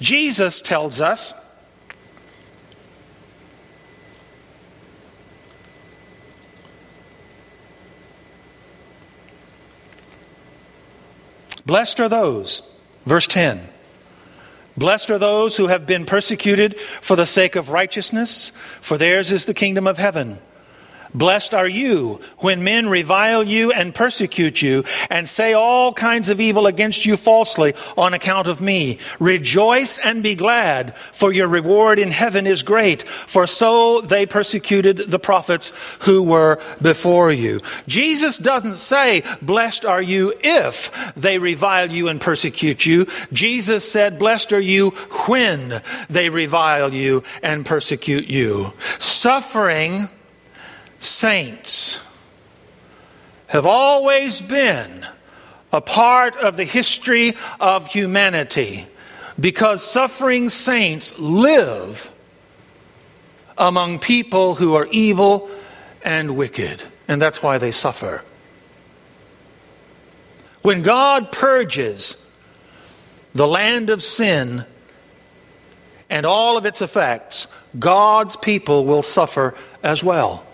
[0.00, 1.34] Jesus tells us.
[11.66, 12.62] Blessed are those,
[13.06, 13.70] verse 10
[14.76, 18.50] Blessed are those who have been persecuted for the sake of righteousness,
[18.80, 20.38] for theirs is the kingdom of heaven.
[21.14, 26.40] Blessed are you when men revile you and persecute you and say all kinds of
[26.40, 28.98] evil against you falsely on account of me.
[29.20, 34.96] Rejoice and be glad, for your reward in heaven is great, for so they persecuted
[34.96, 37.60] the prophets who were before you.
[37.86, 43.06] Jesus doesn't say, Blessed are you if they revile you and persecute you.
[43.32, 44.90] Jesus said, Blessed are you
[45.28, 48.72] when they revile you and persecute you.
[48.98, 50.08] Suffering
[51.04, 51.98] saints
[53.46, 55.06] have always been
[55.72, 58.86] a part of the history of humanity
[59.38, 62.10] because suffering saints live
[63.58, 65.50] among people who are evil
[66.02, 68.22] and wicked, and that's why they suffer.
[70.62, 72.16] When God purges
[73.34, 74.64] the land of sin
[76.08, 77.46] and all of its effects,
[77.78, 80.46] God's people will suffer as well.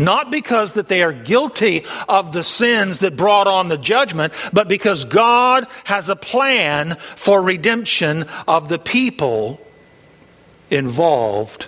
[0.00, 4.66] Not because that they are guilty of the sins that brought on the judgment, but
[4.66, 9.60] because God has a plan for redemption of the people
[10.70, 11.66] involved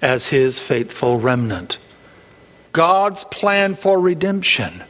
[0.00, 1.76] as his faithful remnant.
[2.72, 4.84] God's plan for redemption.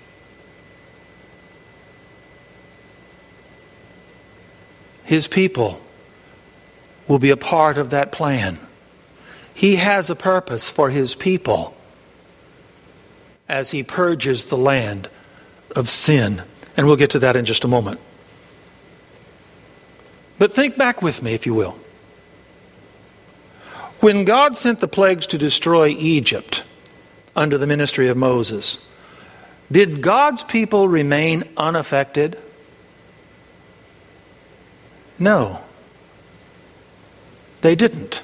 [5.03, 5.83] His people
[7.09, 8.61] will be a part of that plan.
[9.55, 11.75] He has a purpose for his people
[13.49, 15.09] as he purges the land
[15.77, 16.43] of sin.
[16.77, 18.01] And we'll get to that in just a moment.
[20.39, 21.79] But think back with me, if you will.
[24.01, 26.65] When God sent the plagues to destroy Egypt
[27.37, 28.79] under the ministry of Moses,
[29.71, 32.39] did God's people remain unaffected?
[35.19, 35.61] No,
[37.61, 38.23] they didn't.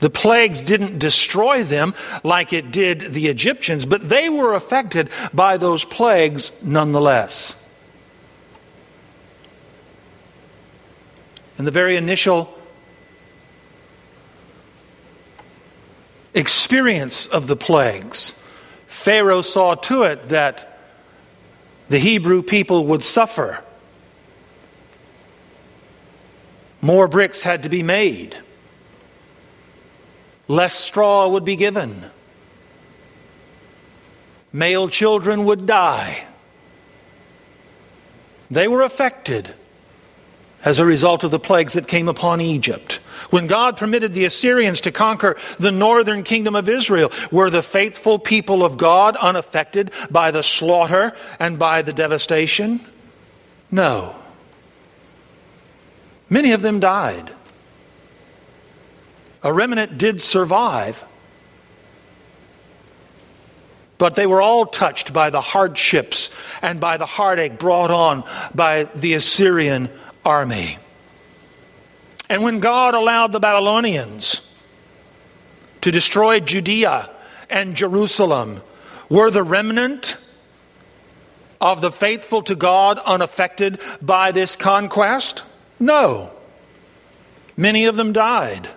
[0.00, 1.94] The plagues didn't destroy them
[2.24, 7.56] like it did the Egyptians, but they were affected by those plagues nonetheless.
[11.58, 12.58] In the very initial
[16.32, 18.32] experience of the plagues,
[18.86, 20.78] Pharaoh saw to it that
[21.90, 23.62] the Hebrew people would suffer.
[26.80, 28.38] More bricks had to be made
[30.50, 32.04] less straw would be given.
[34.52, 36.26] Male children would die.
[38.50, 39.54] They were affected
[40.64, 42.94] as a result of the plagues that came upon Egypt.
[43.30, 48.18] When God permitted the Assyrians to conquer the northern kingdom of Israel, were the faithful
[48.18, 52.84] people of God unaffected by the slaughter and by the devastation?
[53.70, 54.16] No.
[56.28, 57.32] Many of them died.
[59.42, 61.04] A remnant did survive,
[63.96, 66.30] but they were all touched by the hardships
[66.62, 68.24] and by the heartache brought on
[68.54, 69.90] by the Assyrian
[70.24, 70.78] army.
[72.28, 74.46] And when God allowed the Babylonians
[75.80, 77.10] to destroy Judea
[77.48, 78.62] and Jerusalem,
[79.08, 80.16] were the remnant
[81.60, 85.42] of the faithful to God unaffected by this conquest?
[85.78, 86.30] No.
[87.56, 88.68] Many of them died.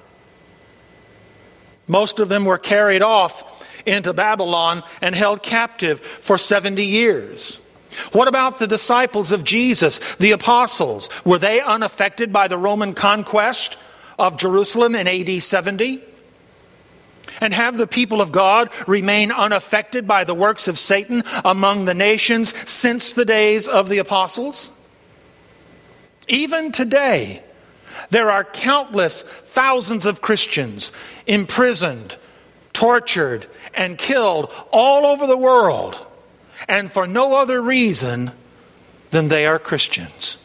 [1.87, 7.59] Most of them were carried off into Babylon and held captive for 70 years.
[8.11, 11.09] What about the disciples of Jesus, the apostles?
[11.25, 13.77] Were they unaffected by the Roman conquest
[14.17, 16.01] of Jerusalem in AD 70?
[17.39, 21.93] And have the people of God remained unaffected by the works of Satan among the
[21.93, 24.71] nations since the days of the apostles?
[26.27, 27.43] Even today,
[28.09, 30.91] there are countless thousands of Christians
[31.27, 32.17] imprisoned,
[32.73, 36.05] tortured, and killed all over the world
[36.67, 38.31] and for no other reason
[39.11, 40.37] than they are Christians.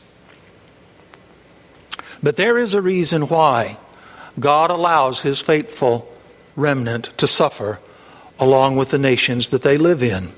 [2.22, 3.79] But there is a reason why
[4.39, 6.12] God allows his faithful
[6.57, 7.79] remnant to suffer
[8.39, 10.33] along with the nations that they live in.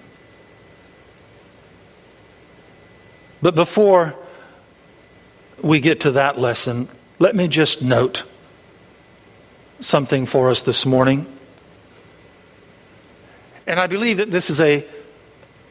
[3.42, 4.14] But before
[5.62, 6.88] we get to that lesson,
[7.18, 8.24] let me just note
[9.80, 11.26] something for us this morning.
[13.66, 14.86] And I believe that this is a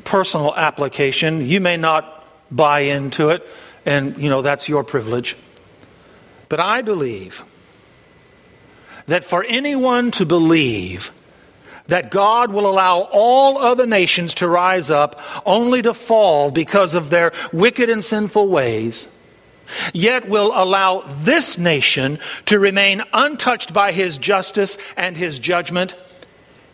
[0.03, 1.45] personal application.
[1.45, 3.47] You may not buy into it,
[3.86, 5.36] and you know that's your privilege.
[6.47, 7.43] But I believe
[9.07, 11.12] that for anyone to believe
[11.88, 17.10] that God will allow all other nations to rise up only to fall because of
[17.10, 19.07] their wicked and sinful ways,
[19.93, 25.95] yet will allow this nation to remain untouched by his justice and his judgment,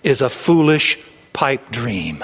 [0.04, 0.98] is a foolish
[1.34, 2.24] pipe dream.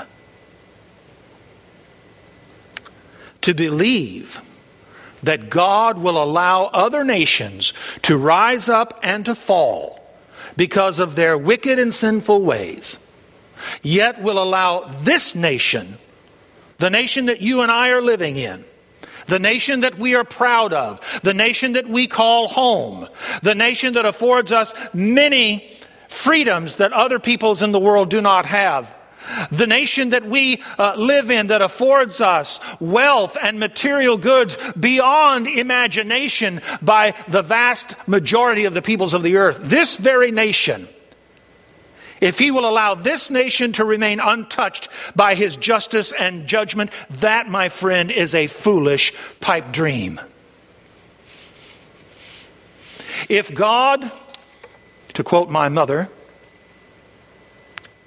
[3.42, 4.42] to believe
[5.24, 10.00] that God will allow other nations to rise up and to fall
[10.58, 12.98] because of their wicked and sinful ways,
[13.84, 15.98] yet will allow this nation,
[16.80, 18.66] the nation that you and I are living in,
[19.32, 23.08] the nation that we are proud of, the nation that we call home,
[23.42, 25.72] the nation that affords us many
[26.10, 28.94] freedoms that other peoples in the world do not have
[29.52, 35.48] the nation that we uh, live in that affords us wealth and material goods beyond
[35.48, 39.60] imagination by the vast majority of the peoples of the earth.
[39.62, 40.90] This very nation,
[42.22, 47.50] if he will allow this nation to remain untouched by his justice and judgment, that,
[47.50, 49.12] my friend, is a foolish
[49.42, 50.22] pipe dream.
[53.28, 54.12] If God,
[55.14, 56.10] to quote my mother,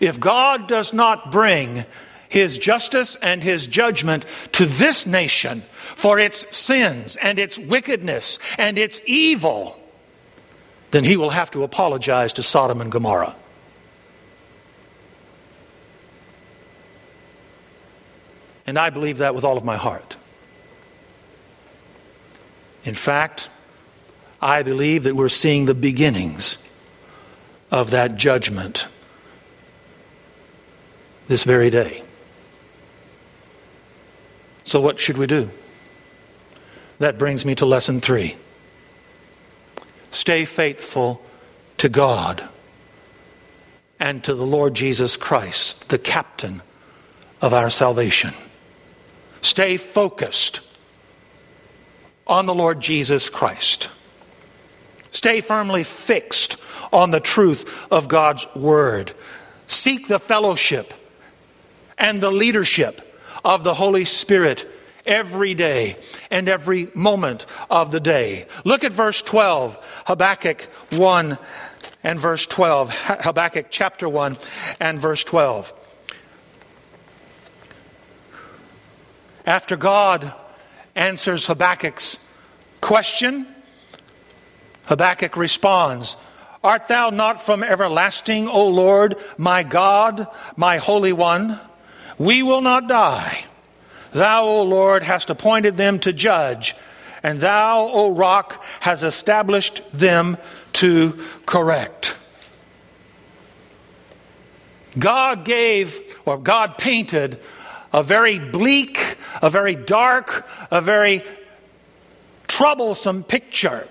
[0.01, 1.85] if God does not bring
[2.29, 5.63] his justice and his judgment to this nation
[5.95, 9.81] for its sins and its wickedness and its evil,
[10.91, 13.35] then he will have to apologize to Sodom and Gomorrah.
[18.67, 20.17] And I believe that with all of my heart.
[22.85, 23.49] In fact,
[24.41, 26.59] I believe that we're seeing the beginnings
[27.71, 28.87] of that judgment
[31.29, 32.03] this very day.
[34.65, 35.51] So, what should we do?
[36.99, 38.37] That brings me to lesson three
[40.11, 41.21] stay faithful
[41.79, 42.49] to God
[43.99, 46.63] and to the Lord Jesus Christ, the captain
[47.41, 48.33] of our salvation.
[49.45, 50.61] Stay focused
[52.27, 53.91] on the Lord Jesus Christ.
[55.11, 56.57] Stay firmly fixed
[56.91, 59.13] on the truth of God's Word.
[59.67, 60.95] Seek the fellowship
[61.99, 64.67] and the leadership of the Holy Spirit
[65.05, 65.97] every day
[66.31, 68.47] and every moment of the day.
[68.65, 71.37] Look at verse 12, Habakkuk 1
[72.03, 72.91] and verse 12.
[72.91, 74.39] Habakkuk chapter 1
[74.81, 75.75] and verse 12.
[79.47, 80.33] After God
[80.95, 82.19] answers Habakkuk's
[82.81, 83.47] question,
[84.87, 86.17] Habakkuk responds,
[86.63, 90.27] Art thou not from everlasting, O Lord, my God,
[90.57, 91.61] my Holy One?
[92.17, 93.45] We will not die.
[94.13, 96.75] Thou, O Lord, hast appointed them to judge,
[97.23, 100.39] and thou, O rock, has established them
[100.75, 102.17] to correct.
[104.99, 107.41] God gave, or God painted,
[107.95, 111.23] a very bleak, a very dark, a very
[112.49, 113.87] troublesome picture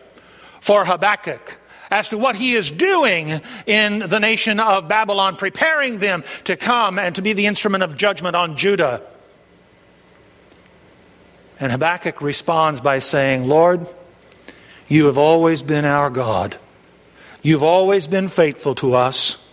[0.60, 1.58] for Habakkuk
[1.90, 7.00] as to what he is doing in the nation of Babylon, preparing them to come
[7.00, 9.02] and to be the instrument of judgment on Judah.
[11.60, 13.88] And Habakkuk responds by saying, Lord,
[14.90, 16.58] you have always been our God.
[17.42, 19.48] You've always been faithful to us.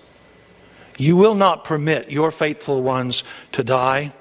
[0.96, 3.22] You will not permit your faithful ones
[3.52, 4.12] to die.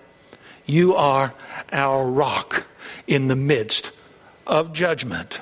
[0.70, 1.34] You are
[1.72, 2.68] our rock
[3.08, 3.92] in the midst
[4.46, 5.42] of judgment.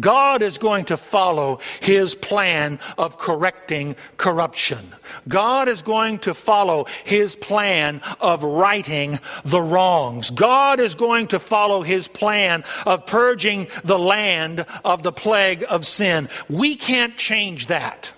[0.00, 4.92] God is going to follow his plan of correcting corruption.
[5.28, 10.30] God is going to follow his plan of righting the wrongs.
[10.30, 15.86] God is going to follow his plan of purging the land of the plague of
[15.86, 16.28] sin.
[16.48, 18.10] We can't change that.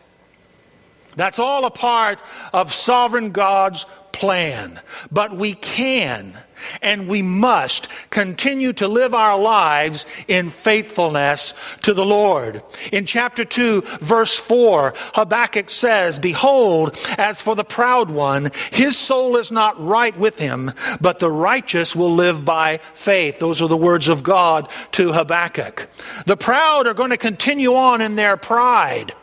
[1.16, 4.80] That's all a part of sovereign God's plan.
[5.10, 6.36] But we can
[6.82, 12.62] and we must continue to live our lives in faithfulness to the Lord.
[12.92, 19.36] In chapter 2, verse 4, Habakkuk says, Behold, as for the proud one, his soul
[19.36, 23.38] is not right with him, but the righteous will live by faith.
[23.38, 25.88] Those are the words of God to Habakkuk.
[26.26, 29.14] The proud are going to continue on in their pride.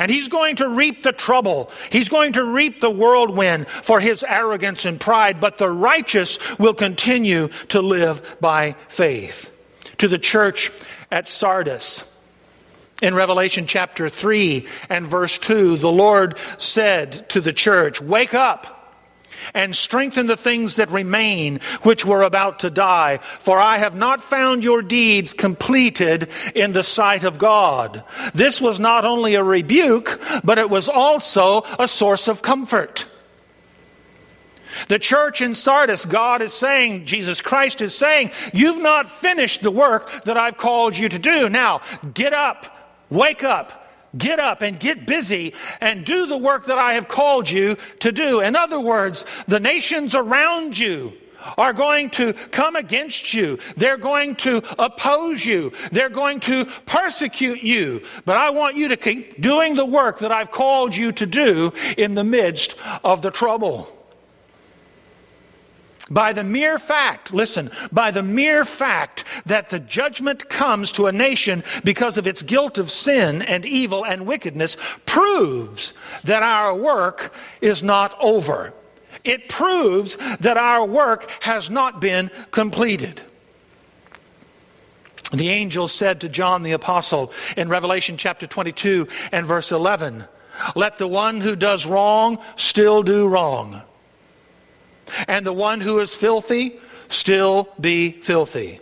[0.00, 1.70] And he's going to reap the trouble.
[1.92, 6.72] He's going to reap the whirlwind for his arrogance and pride, but the righteous will
[6.72, 9.54] continue to live by faith.
[9.98, 10.72] To the church
[11.10, 12.16] at Sardis,
[13.02, 18.79] in Revelation chapter 3 and verse 2, the Lord said to the church, Wake up
[19.54, 23.18] and strengthen the things that remain, which were about to die.
[23.38, 28.04] For I have not found your deeds completed in the sight of God.
[28.34, 33.06] This was not only a rebuke, but it was also a source of comfort.
[34.88, 39.70] The church in Sardis, God is saying, Jesus Christ is saying, You've not finished the
[39.70, 41.48] work that I've called you to do.
[41.48, 41.80] Now,
[42.14, 43.79] get up, wake up,
[44.16, 48.10] Get up and get busy and do the work that I have called you to
[48.10, 48.40] do.
[48.40, 51.12] In other words, the nations around you
[51.56, 53.58] are going to come against you.
[53.76, 55.72] They're going to oppose you.
[55.92, 58.02] They're going to persecute you.
[58.24, 61.72] But I want you to keep doing the work that I've called you to do
[61.96, 63.99] in the midst of the trouble.
[66.10, 71.12] By the mere fact, listen, by the mere fact that the judgment comes to a
[71.12, 75.94] nation because of its guilt of sin and evil and wickedness proves
[76.24, 78.74] that our work is not over.
[79.22, 83.20] It proves that our work has not been completed.
[85.32, 90.24] The angel said to John the Apostle in Revelation chapter 22 and verse 11,
[90.74, 93.82] Let the one who does wrong still do wrong
[95.28, 98.80] and the one who is filthy still be filthy.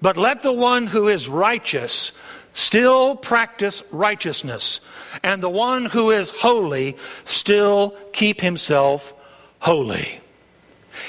[0.00, 2.12] But let the one who is righteous
[2.54, 4.80] still practice righteousness,
[5.22, 9.12] and the one who is holy still keep himself
[9.60, 10.20] holy.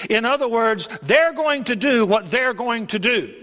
[0.10, 3.34] In other words, they're going to do what they're going to do.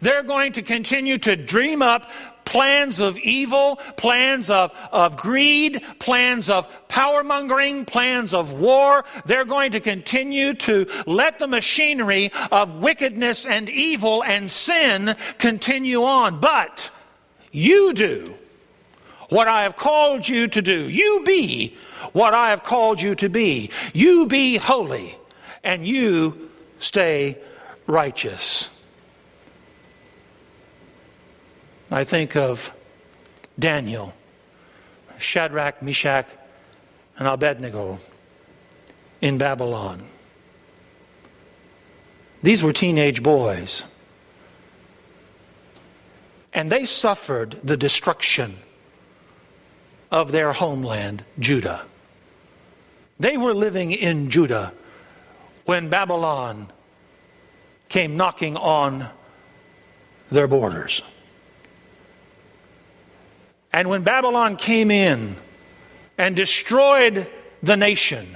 [0.00, 2.10] They're going to continue to dream up
[2.46, 9.04] plans of evil, plans of, of greed, plans of power mongering, plans of war.
[9.26, 16.04] They're going to continue to let the machinery of wickedness and evil and sin continue
[16.04, 16.40] on.
[16.40, 16.90] But
[17.52, 18.34] you do
[19.28, 20.88] what I have called you to do.
[20.88, 21.74] You be
[22.12, 23.70] what I have called you to be.
[23.92, 25.18] You be holy,
[25.64, 27.38] and you stay
[27.86, 28.70] righteous.
[31.90, 32.72] I think of
[33.58, 34.12] Daniel,
[35.18, 36.26] Shadrach, Meshach,
[37.18, 37.98] and Abednego
[39.20, 40.08] in Babylon.
[42.42, 43.84] These were teenage boys.
[46.52, 48.56] And they suffered the destruction
[50.10, 51.84] of their homeland, Judah.
[53.18, 54.72] They were living in Judah
[55.64, 56.70] when Babylon
[57.88, 59.08] came knocking on
[60.30, 61.02] their borders.
[63.76, 65.36] And when Babylon came in
[66.16, 67.26] and destroyed
[67.62, 68.26] the nation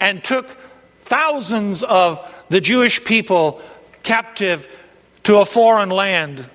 [0.00, 0.56] and took
[1.02, 3.60] thousands of the Jewish people
[4.02, 4.66] captive
[5.24, 6.48] to a foreign land,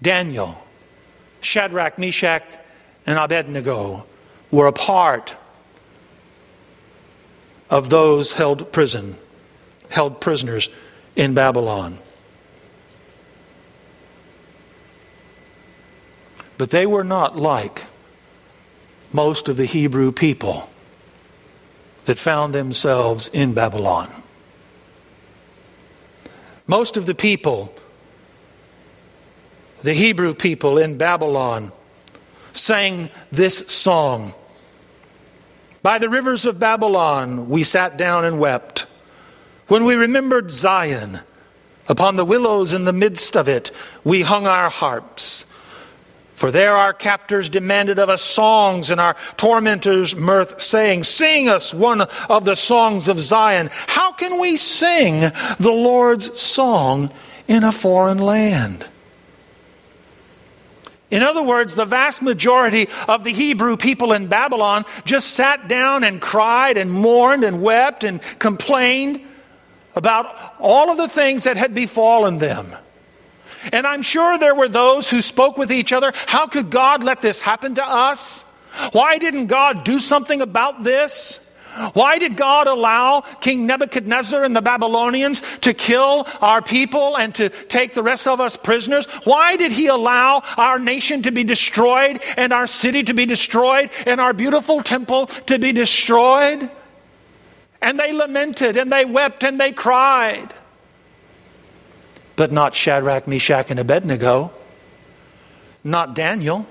[0.00, 0.56] Daniel,
[1.42, 2.44] Shadrach, Meshach,
[3.04, 4.06] and Abednego
[4.50, 5.36] were a part
[7.68, 9.18] of those held prison,
[9.90, 10.70] held prisoners
[11.14, 11.98] in Babylon.
[16.58, 17.84] But they were not like
[19.12, 20.70] most of the Hebrew people
[22.06, 24.10] that found themselves in Babylon.
[26.66, 27.72] Most of the people,
[29.82, 31.72] the Hebrew people in Babylon,
[32.52, 34.34] sang this song
[35.82, 38.86] By the rivers of Babylon we sat down and wept.
[39.68, 41.20] When we remembered Zion,
[41.88, 43.70] upon the willows in the midst of it,
[44.02, 45.44] we hung our harps.
[46.36, 51.72] For there our captors demanded of us songs, and our tormentors mirth, saying, Sing us
[51.72, 53.70] one of the songs of Zion.
[53.86, 57.10] How can we sing the Lord's song
[57.48, 58.86] in a foreign land?
[61.10, 66.04] In other words, the vast majority of the Hebrew people in Babylon just sat down
[66.04, 69.22] and cried and mourned and wept and complained
[69.94, 72.76] about all of the things that had befallen them.
[73.72, 77.20] And I'm sure there were those who spoke with each other how could God let
[77.20, 78.42] this happen to us?
[78.92, 81.42] Why didn't God do something about this?
[81.92, 87.50] Why did God allow King Nebuchadnezzar and the Babylonians to kill our people and to
[87.50, 89.06] take the rest of us prisoners?
[89.24, 93.90] Why did He allow our nation to be destroyed and our city to be destroyed
[94.06, 96.70] and our beautiful temple to be destroyed?
[97.82, 100.54] And they lamented and they wept and they cried
[102.36, 104.52] but not Shadrach, Meshach, and Abednego,
[105.82, 106.66] not Daniel.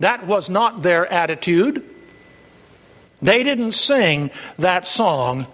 [0.00, 1.82] That was not their attitude.
[3.20, 5.46] They didn't sing that song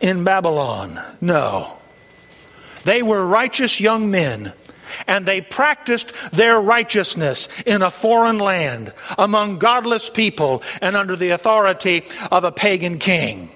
[0.00, 1.00] in Babylon.
[1.20, 1.78] No.
[2.84, 4.52] They were righteous young men,
[5.06, 11.30] and they practiced their righteousness in a foreign land, among godless people, and under the
[11.30, 13.50] authority of a pagan king.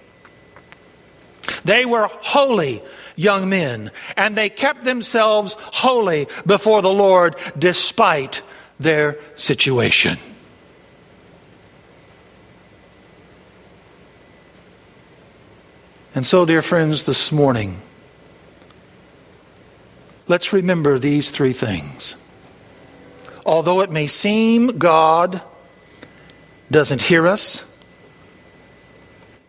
[1.65, 2.83] They were holy
[3.17, 8.43] young men, and they kept themselves holy before the Lord despite
[8.79, 10.19] their situation.
[16.15, 17.81] And so, dear friends, this morning,
[20.29, 22.17] let's remember these three things.
[23.47, 25.41] Although it may seem God
[26.71, 27.65] doesn't hear us,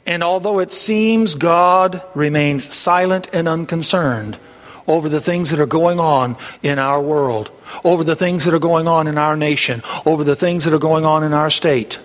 [0.06, 4.38] and although it seems God remains silent and unconcerned
[4.86, 7.50] over the things that are going on in our world,
[7.86, 10.80] over the things that are going on in our nation, over the things that are
[10.80, 12.00] going on in our state,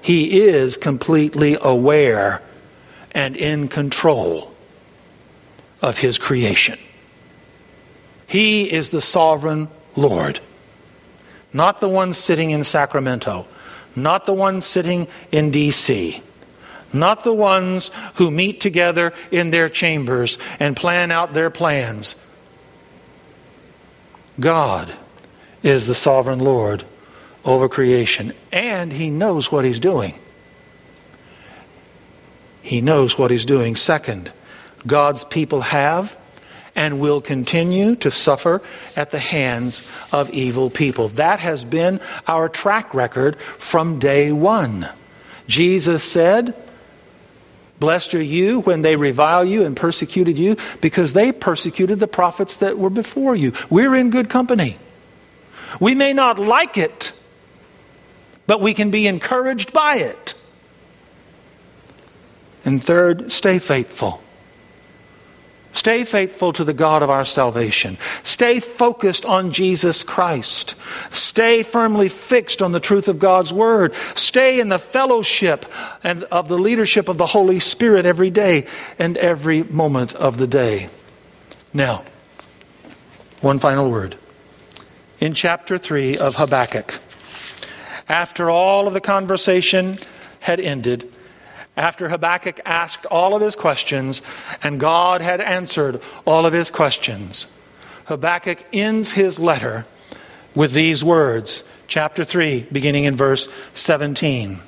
[0.00, 2.42] He is completely aware
[3.10, 4.54] and in control
[5.80, 6.78] of His creation.
[8.28, 10.38] He is the sovereign Lord,
[11.52, 13.48] not the one sitting in Sacramento,
[13.96, 16.22] not the one sitting in D.C
[16.92, 22.16] not the ones who meet together in their chambers and plan out their plans.
[24.40, 24.92] God
[25.62, 26.84] is the sovereign Lord
[27.44, 30.14] over creation, and He knows what He's doing.
[32.62, 33.76] He knows what He's doing.
[33.76, 34.32] Second,
[34.86, 36.16] God's people have
[36.74, 38.62] and will continue to suffer
[38.96, 41.08] at the hands of evil people.
[41.08, 44.88] That has been our track record from day one.
[45.46, 46.54] Jesus said,
[47.82, 52.54] Blessed are you when they revile you and persecuted you, because they persecuted the prophets
[52.58, 53.52] that were before you.
[53.70, 54.78] We're in good company.
[55.80, 57.12] We may not like it,
[58.46, 60.34] but we can be encouraged by it.
[62.64, 64.22] And third, stay faithful.
[65.72, 67.98] Stay faithful to the God of our salvation.
[68.22, 70.74] Stay focused on Jesus Christ.
[71.10, 73.94] Stay firmly fixed on the truth of God's Word.
[74.14, 75.64] Stay in the fellowship
[76.04, 78.66] and of the leadership of the Holy Spirit every day
[78.98, 80.88] and every moment of the day.
[81.72, 82.04] Now,
[83.40, 84.16] one final word.
[85.20, 87.00] In chapter 3 of Habakkuk,
[88.08, 89.98] after all of the conversation
[90.40, 91.11] had ended,
[91.76, 94.22] after Habakkuk asked all of his questions
[94.62, 97.46] and God had answered all of his questions,
[98.06, 99.86] Habakkuk ends his letter
[100.54, 104.60] with these words, chapter 3, beginning in verse 17.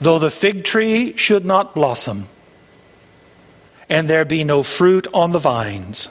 [0.00, 2.28] Though the fig tree should not blossom,
[3.88, 6.08] and there be no fruit on the vines,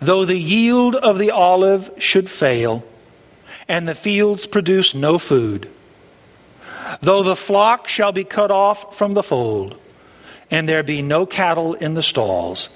[0.00, 2.84] though the yield of the olive should fail,
[3.68, 5.68] and the fields produce no food,
[7.00, 9.76] Though the flock shall be cut off from the fold,
[10.50, 12.68] and there be no cattle in the stalls,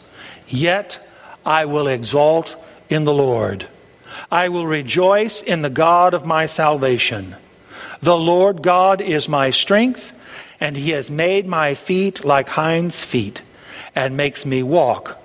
[0.49, 0.99] yet
[1.45, 2.57] I will exalt
[2.89, 3.69] in the Lord.
[4.31, 7.37] I will rejoice in the God of my salvation.
[8.01, 10.13] The Lord God is my strength,
[10.61, 13.43] and he has made my feet like hinds' feet,
[13.95, 15.19] and makes me walk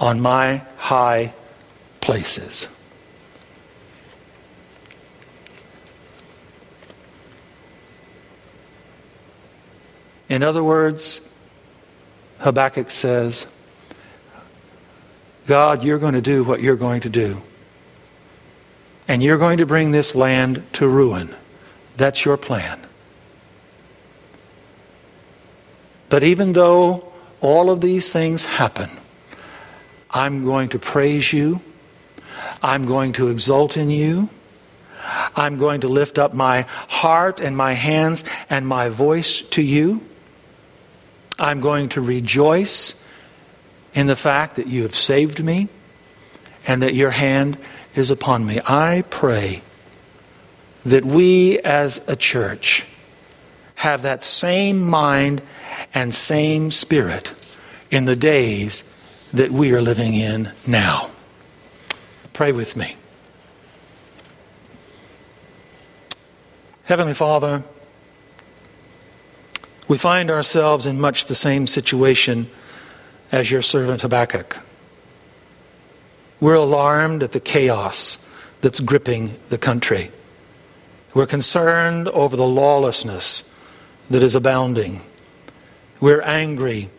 [0.00, 1.32] on my high
[2.00, 2.68] places.
[10.28, 11.20] In other words,
[12.38, 13.46] Habakkuk says,
[15.46, 17.42] God, you're going to do what you're going to do.
[19.06, 21.34] And you're going to bring this land to ruin.
[21.96, 22.80] That's your plan.
[26.08, 28.90] But even though all of these things happen,
[30.10, 31.60] I'm going to praise you.
[32.62, 34.30] I'm going to exult in you.
[35.36, 40.00] I'm going to lift up my heart and my hands and my voice to you.
[41.38, 43.04] I'm going to rejoice
[43.94, 45.68] in the fact that you have saved me
[46.66, 47.58] and that your hand
[47.94, 48.60] is upon me.
[48.66, 49.62] I pray
[50.84, 52.86] that we as a church
[53.76, 55.42] have that same mind
[55.92, 57.34] and same spirit
[57.90, 58.84] in the days
[59.32, 61.10] that we are living in now.
[62.32, 62.96] Pray with me.
[66.84, 67.64] Heavenly Father,
[69.88, 72.48] we find ourselves in much the same situation
[73.30, 74.58] as your servant Habakkuk.
[76.40, 78.18] We're alarmed at the chaos
[78.60, 80.10] that's gripping the country.
[81.12, 83.50] We're concerned over the lawlessness
[84.10, 85.02] that is abounding.
[86.00, 86.90] We're angry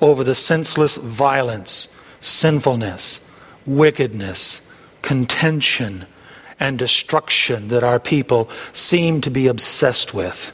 [0.00, 1.88] over the senseless violence,
[2.20, 3.20] sinfulness,
[3.64, 4.60] wickedness,
[5.00, 6.06] contention,
[6.60, 10.52] and destruction that our people seem to be obsessed with.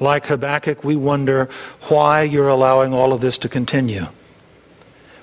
[0.00, 1.48] Like Habakkuk, we wonder
[1.88, 4.06] why you're allowing all of this to continue.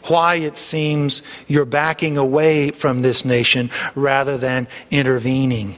[0.04, 5.78] Why it seems you're backing away from this nation rather than intervening.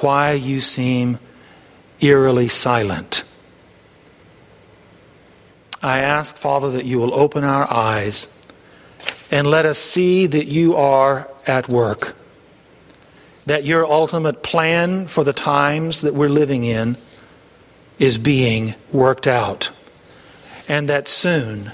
[0.00, 1.18] Why you seem
[2.00, 3.24] eerily silent.
[5.82, 8.28] I ask, Father, that you will open our eyes
[9.30, 12.16] and let us see that you are at work.
[13.46, 16.96] That your ultimate plan for the times that we're living in
[17.98, 19.70] is being worked out.
[20.68, 21.72] And that soon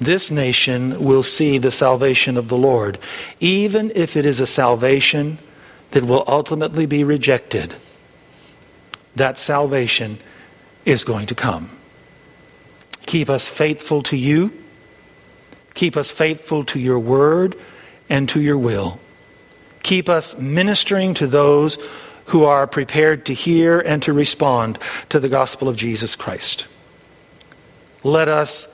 [0.00, 2.98] this nation will see the salvation of the Lord,
[3.40, 5.38] even if it is a salvation
[5.92, 7.74] that will ultimately be rejected.
[9.14, 10.18] That salvation
[10.84, 11.78] is going to come.
[13.06, 14.52] Keep us faithful to you.
[15.74, 17.56] Keep us faithful to your word
[18.08, 19.00] and to your will.
[19.82, 21.78] Keep us ministering to those
[22.26, 26.66] who are prepared to hear and to respond to the gospel of Jesus Christ.
[28.04, 28.68] Let us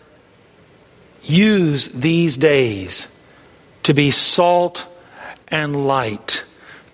[1.22, 3.08] use these days
[3.82, 4.86] to be salt
[5.48, 6.44] and light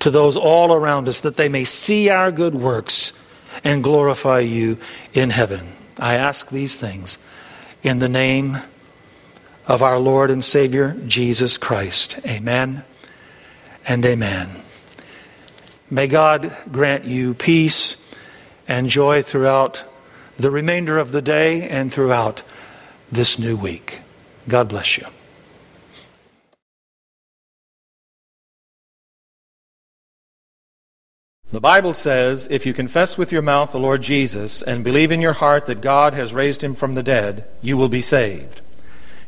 [0.01, 3.13] to those all around us that they may see our good works
[3.63, 4.79] and glorify you
[5.13, 5.77] in heaven.
[5.99, 7.19] I ask these things
[7.83, 8.59] in the name
[9.67, 12.19] of our Lord and Savior, Jesus Christ.
[12.27, 12.85] Amen
[13.87, 14.64] and amen.
[15.95, 17.97] May God grant you peace
[18.67, 19.85] and joy throughout
[20.37, 22.43] the remainder of the day and throughout
[23.13, 24.01] this new week.
[24.49, 25.07] God bless you.
[31.53, 35.21] The Bible says, If you confess with your mouth the Lord Jesus and believe in
[35.21, 38.63] your heart that God has raised him from the dead, you will be saved.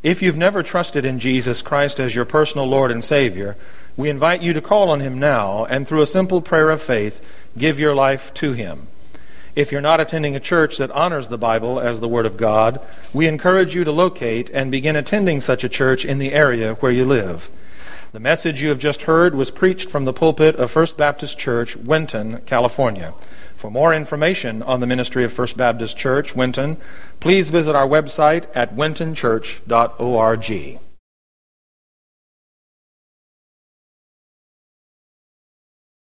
[0.03, 3.57] If you've never trusted in Jesus Christ as your personal Lord and Savior,
[3.97, 7.25] we invite you to call on him now and through a simple prayer of faith,
[7.57, 8.89] give your life to him.
[9.55, 12.79] If you're not attending a church that honors the Bible as the Word of God,
[13.15, 16.93] we encourage you to locate and begin attending such a church in the area where
[16.93, 17.49] you live.
[18.13, 21.75] The message you have just heard was preached from the pulpit of First Baptist Church,
[21.75, 23.15] Winton, California.
[23.57, 26.77] For more information on the ministry of First Baptist Church, Winton,
[27.21, 30.81] please visit our website at wintonchurch.org.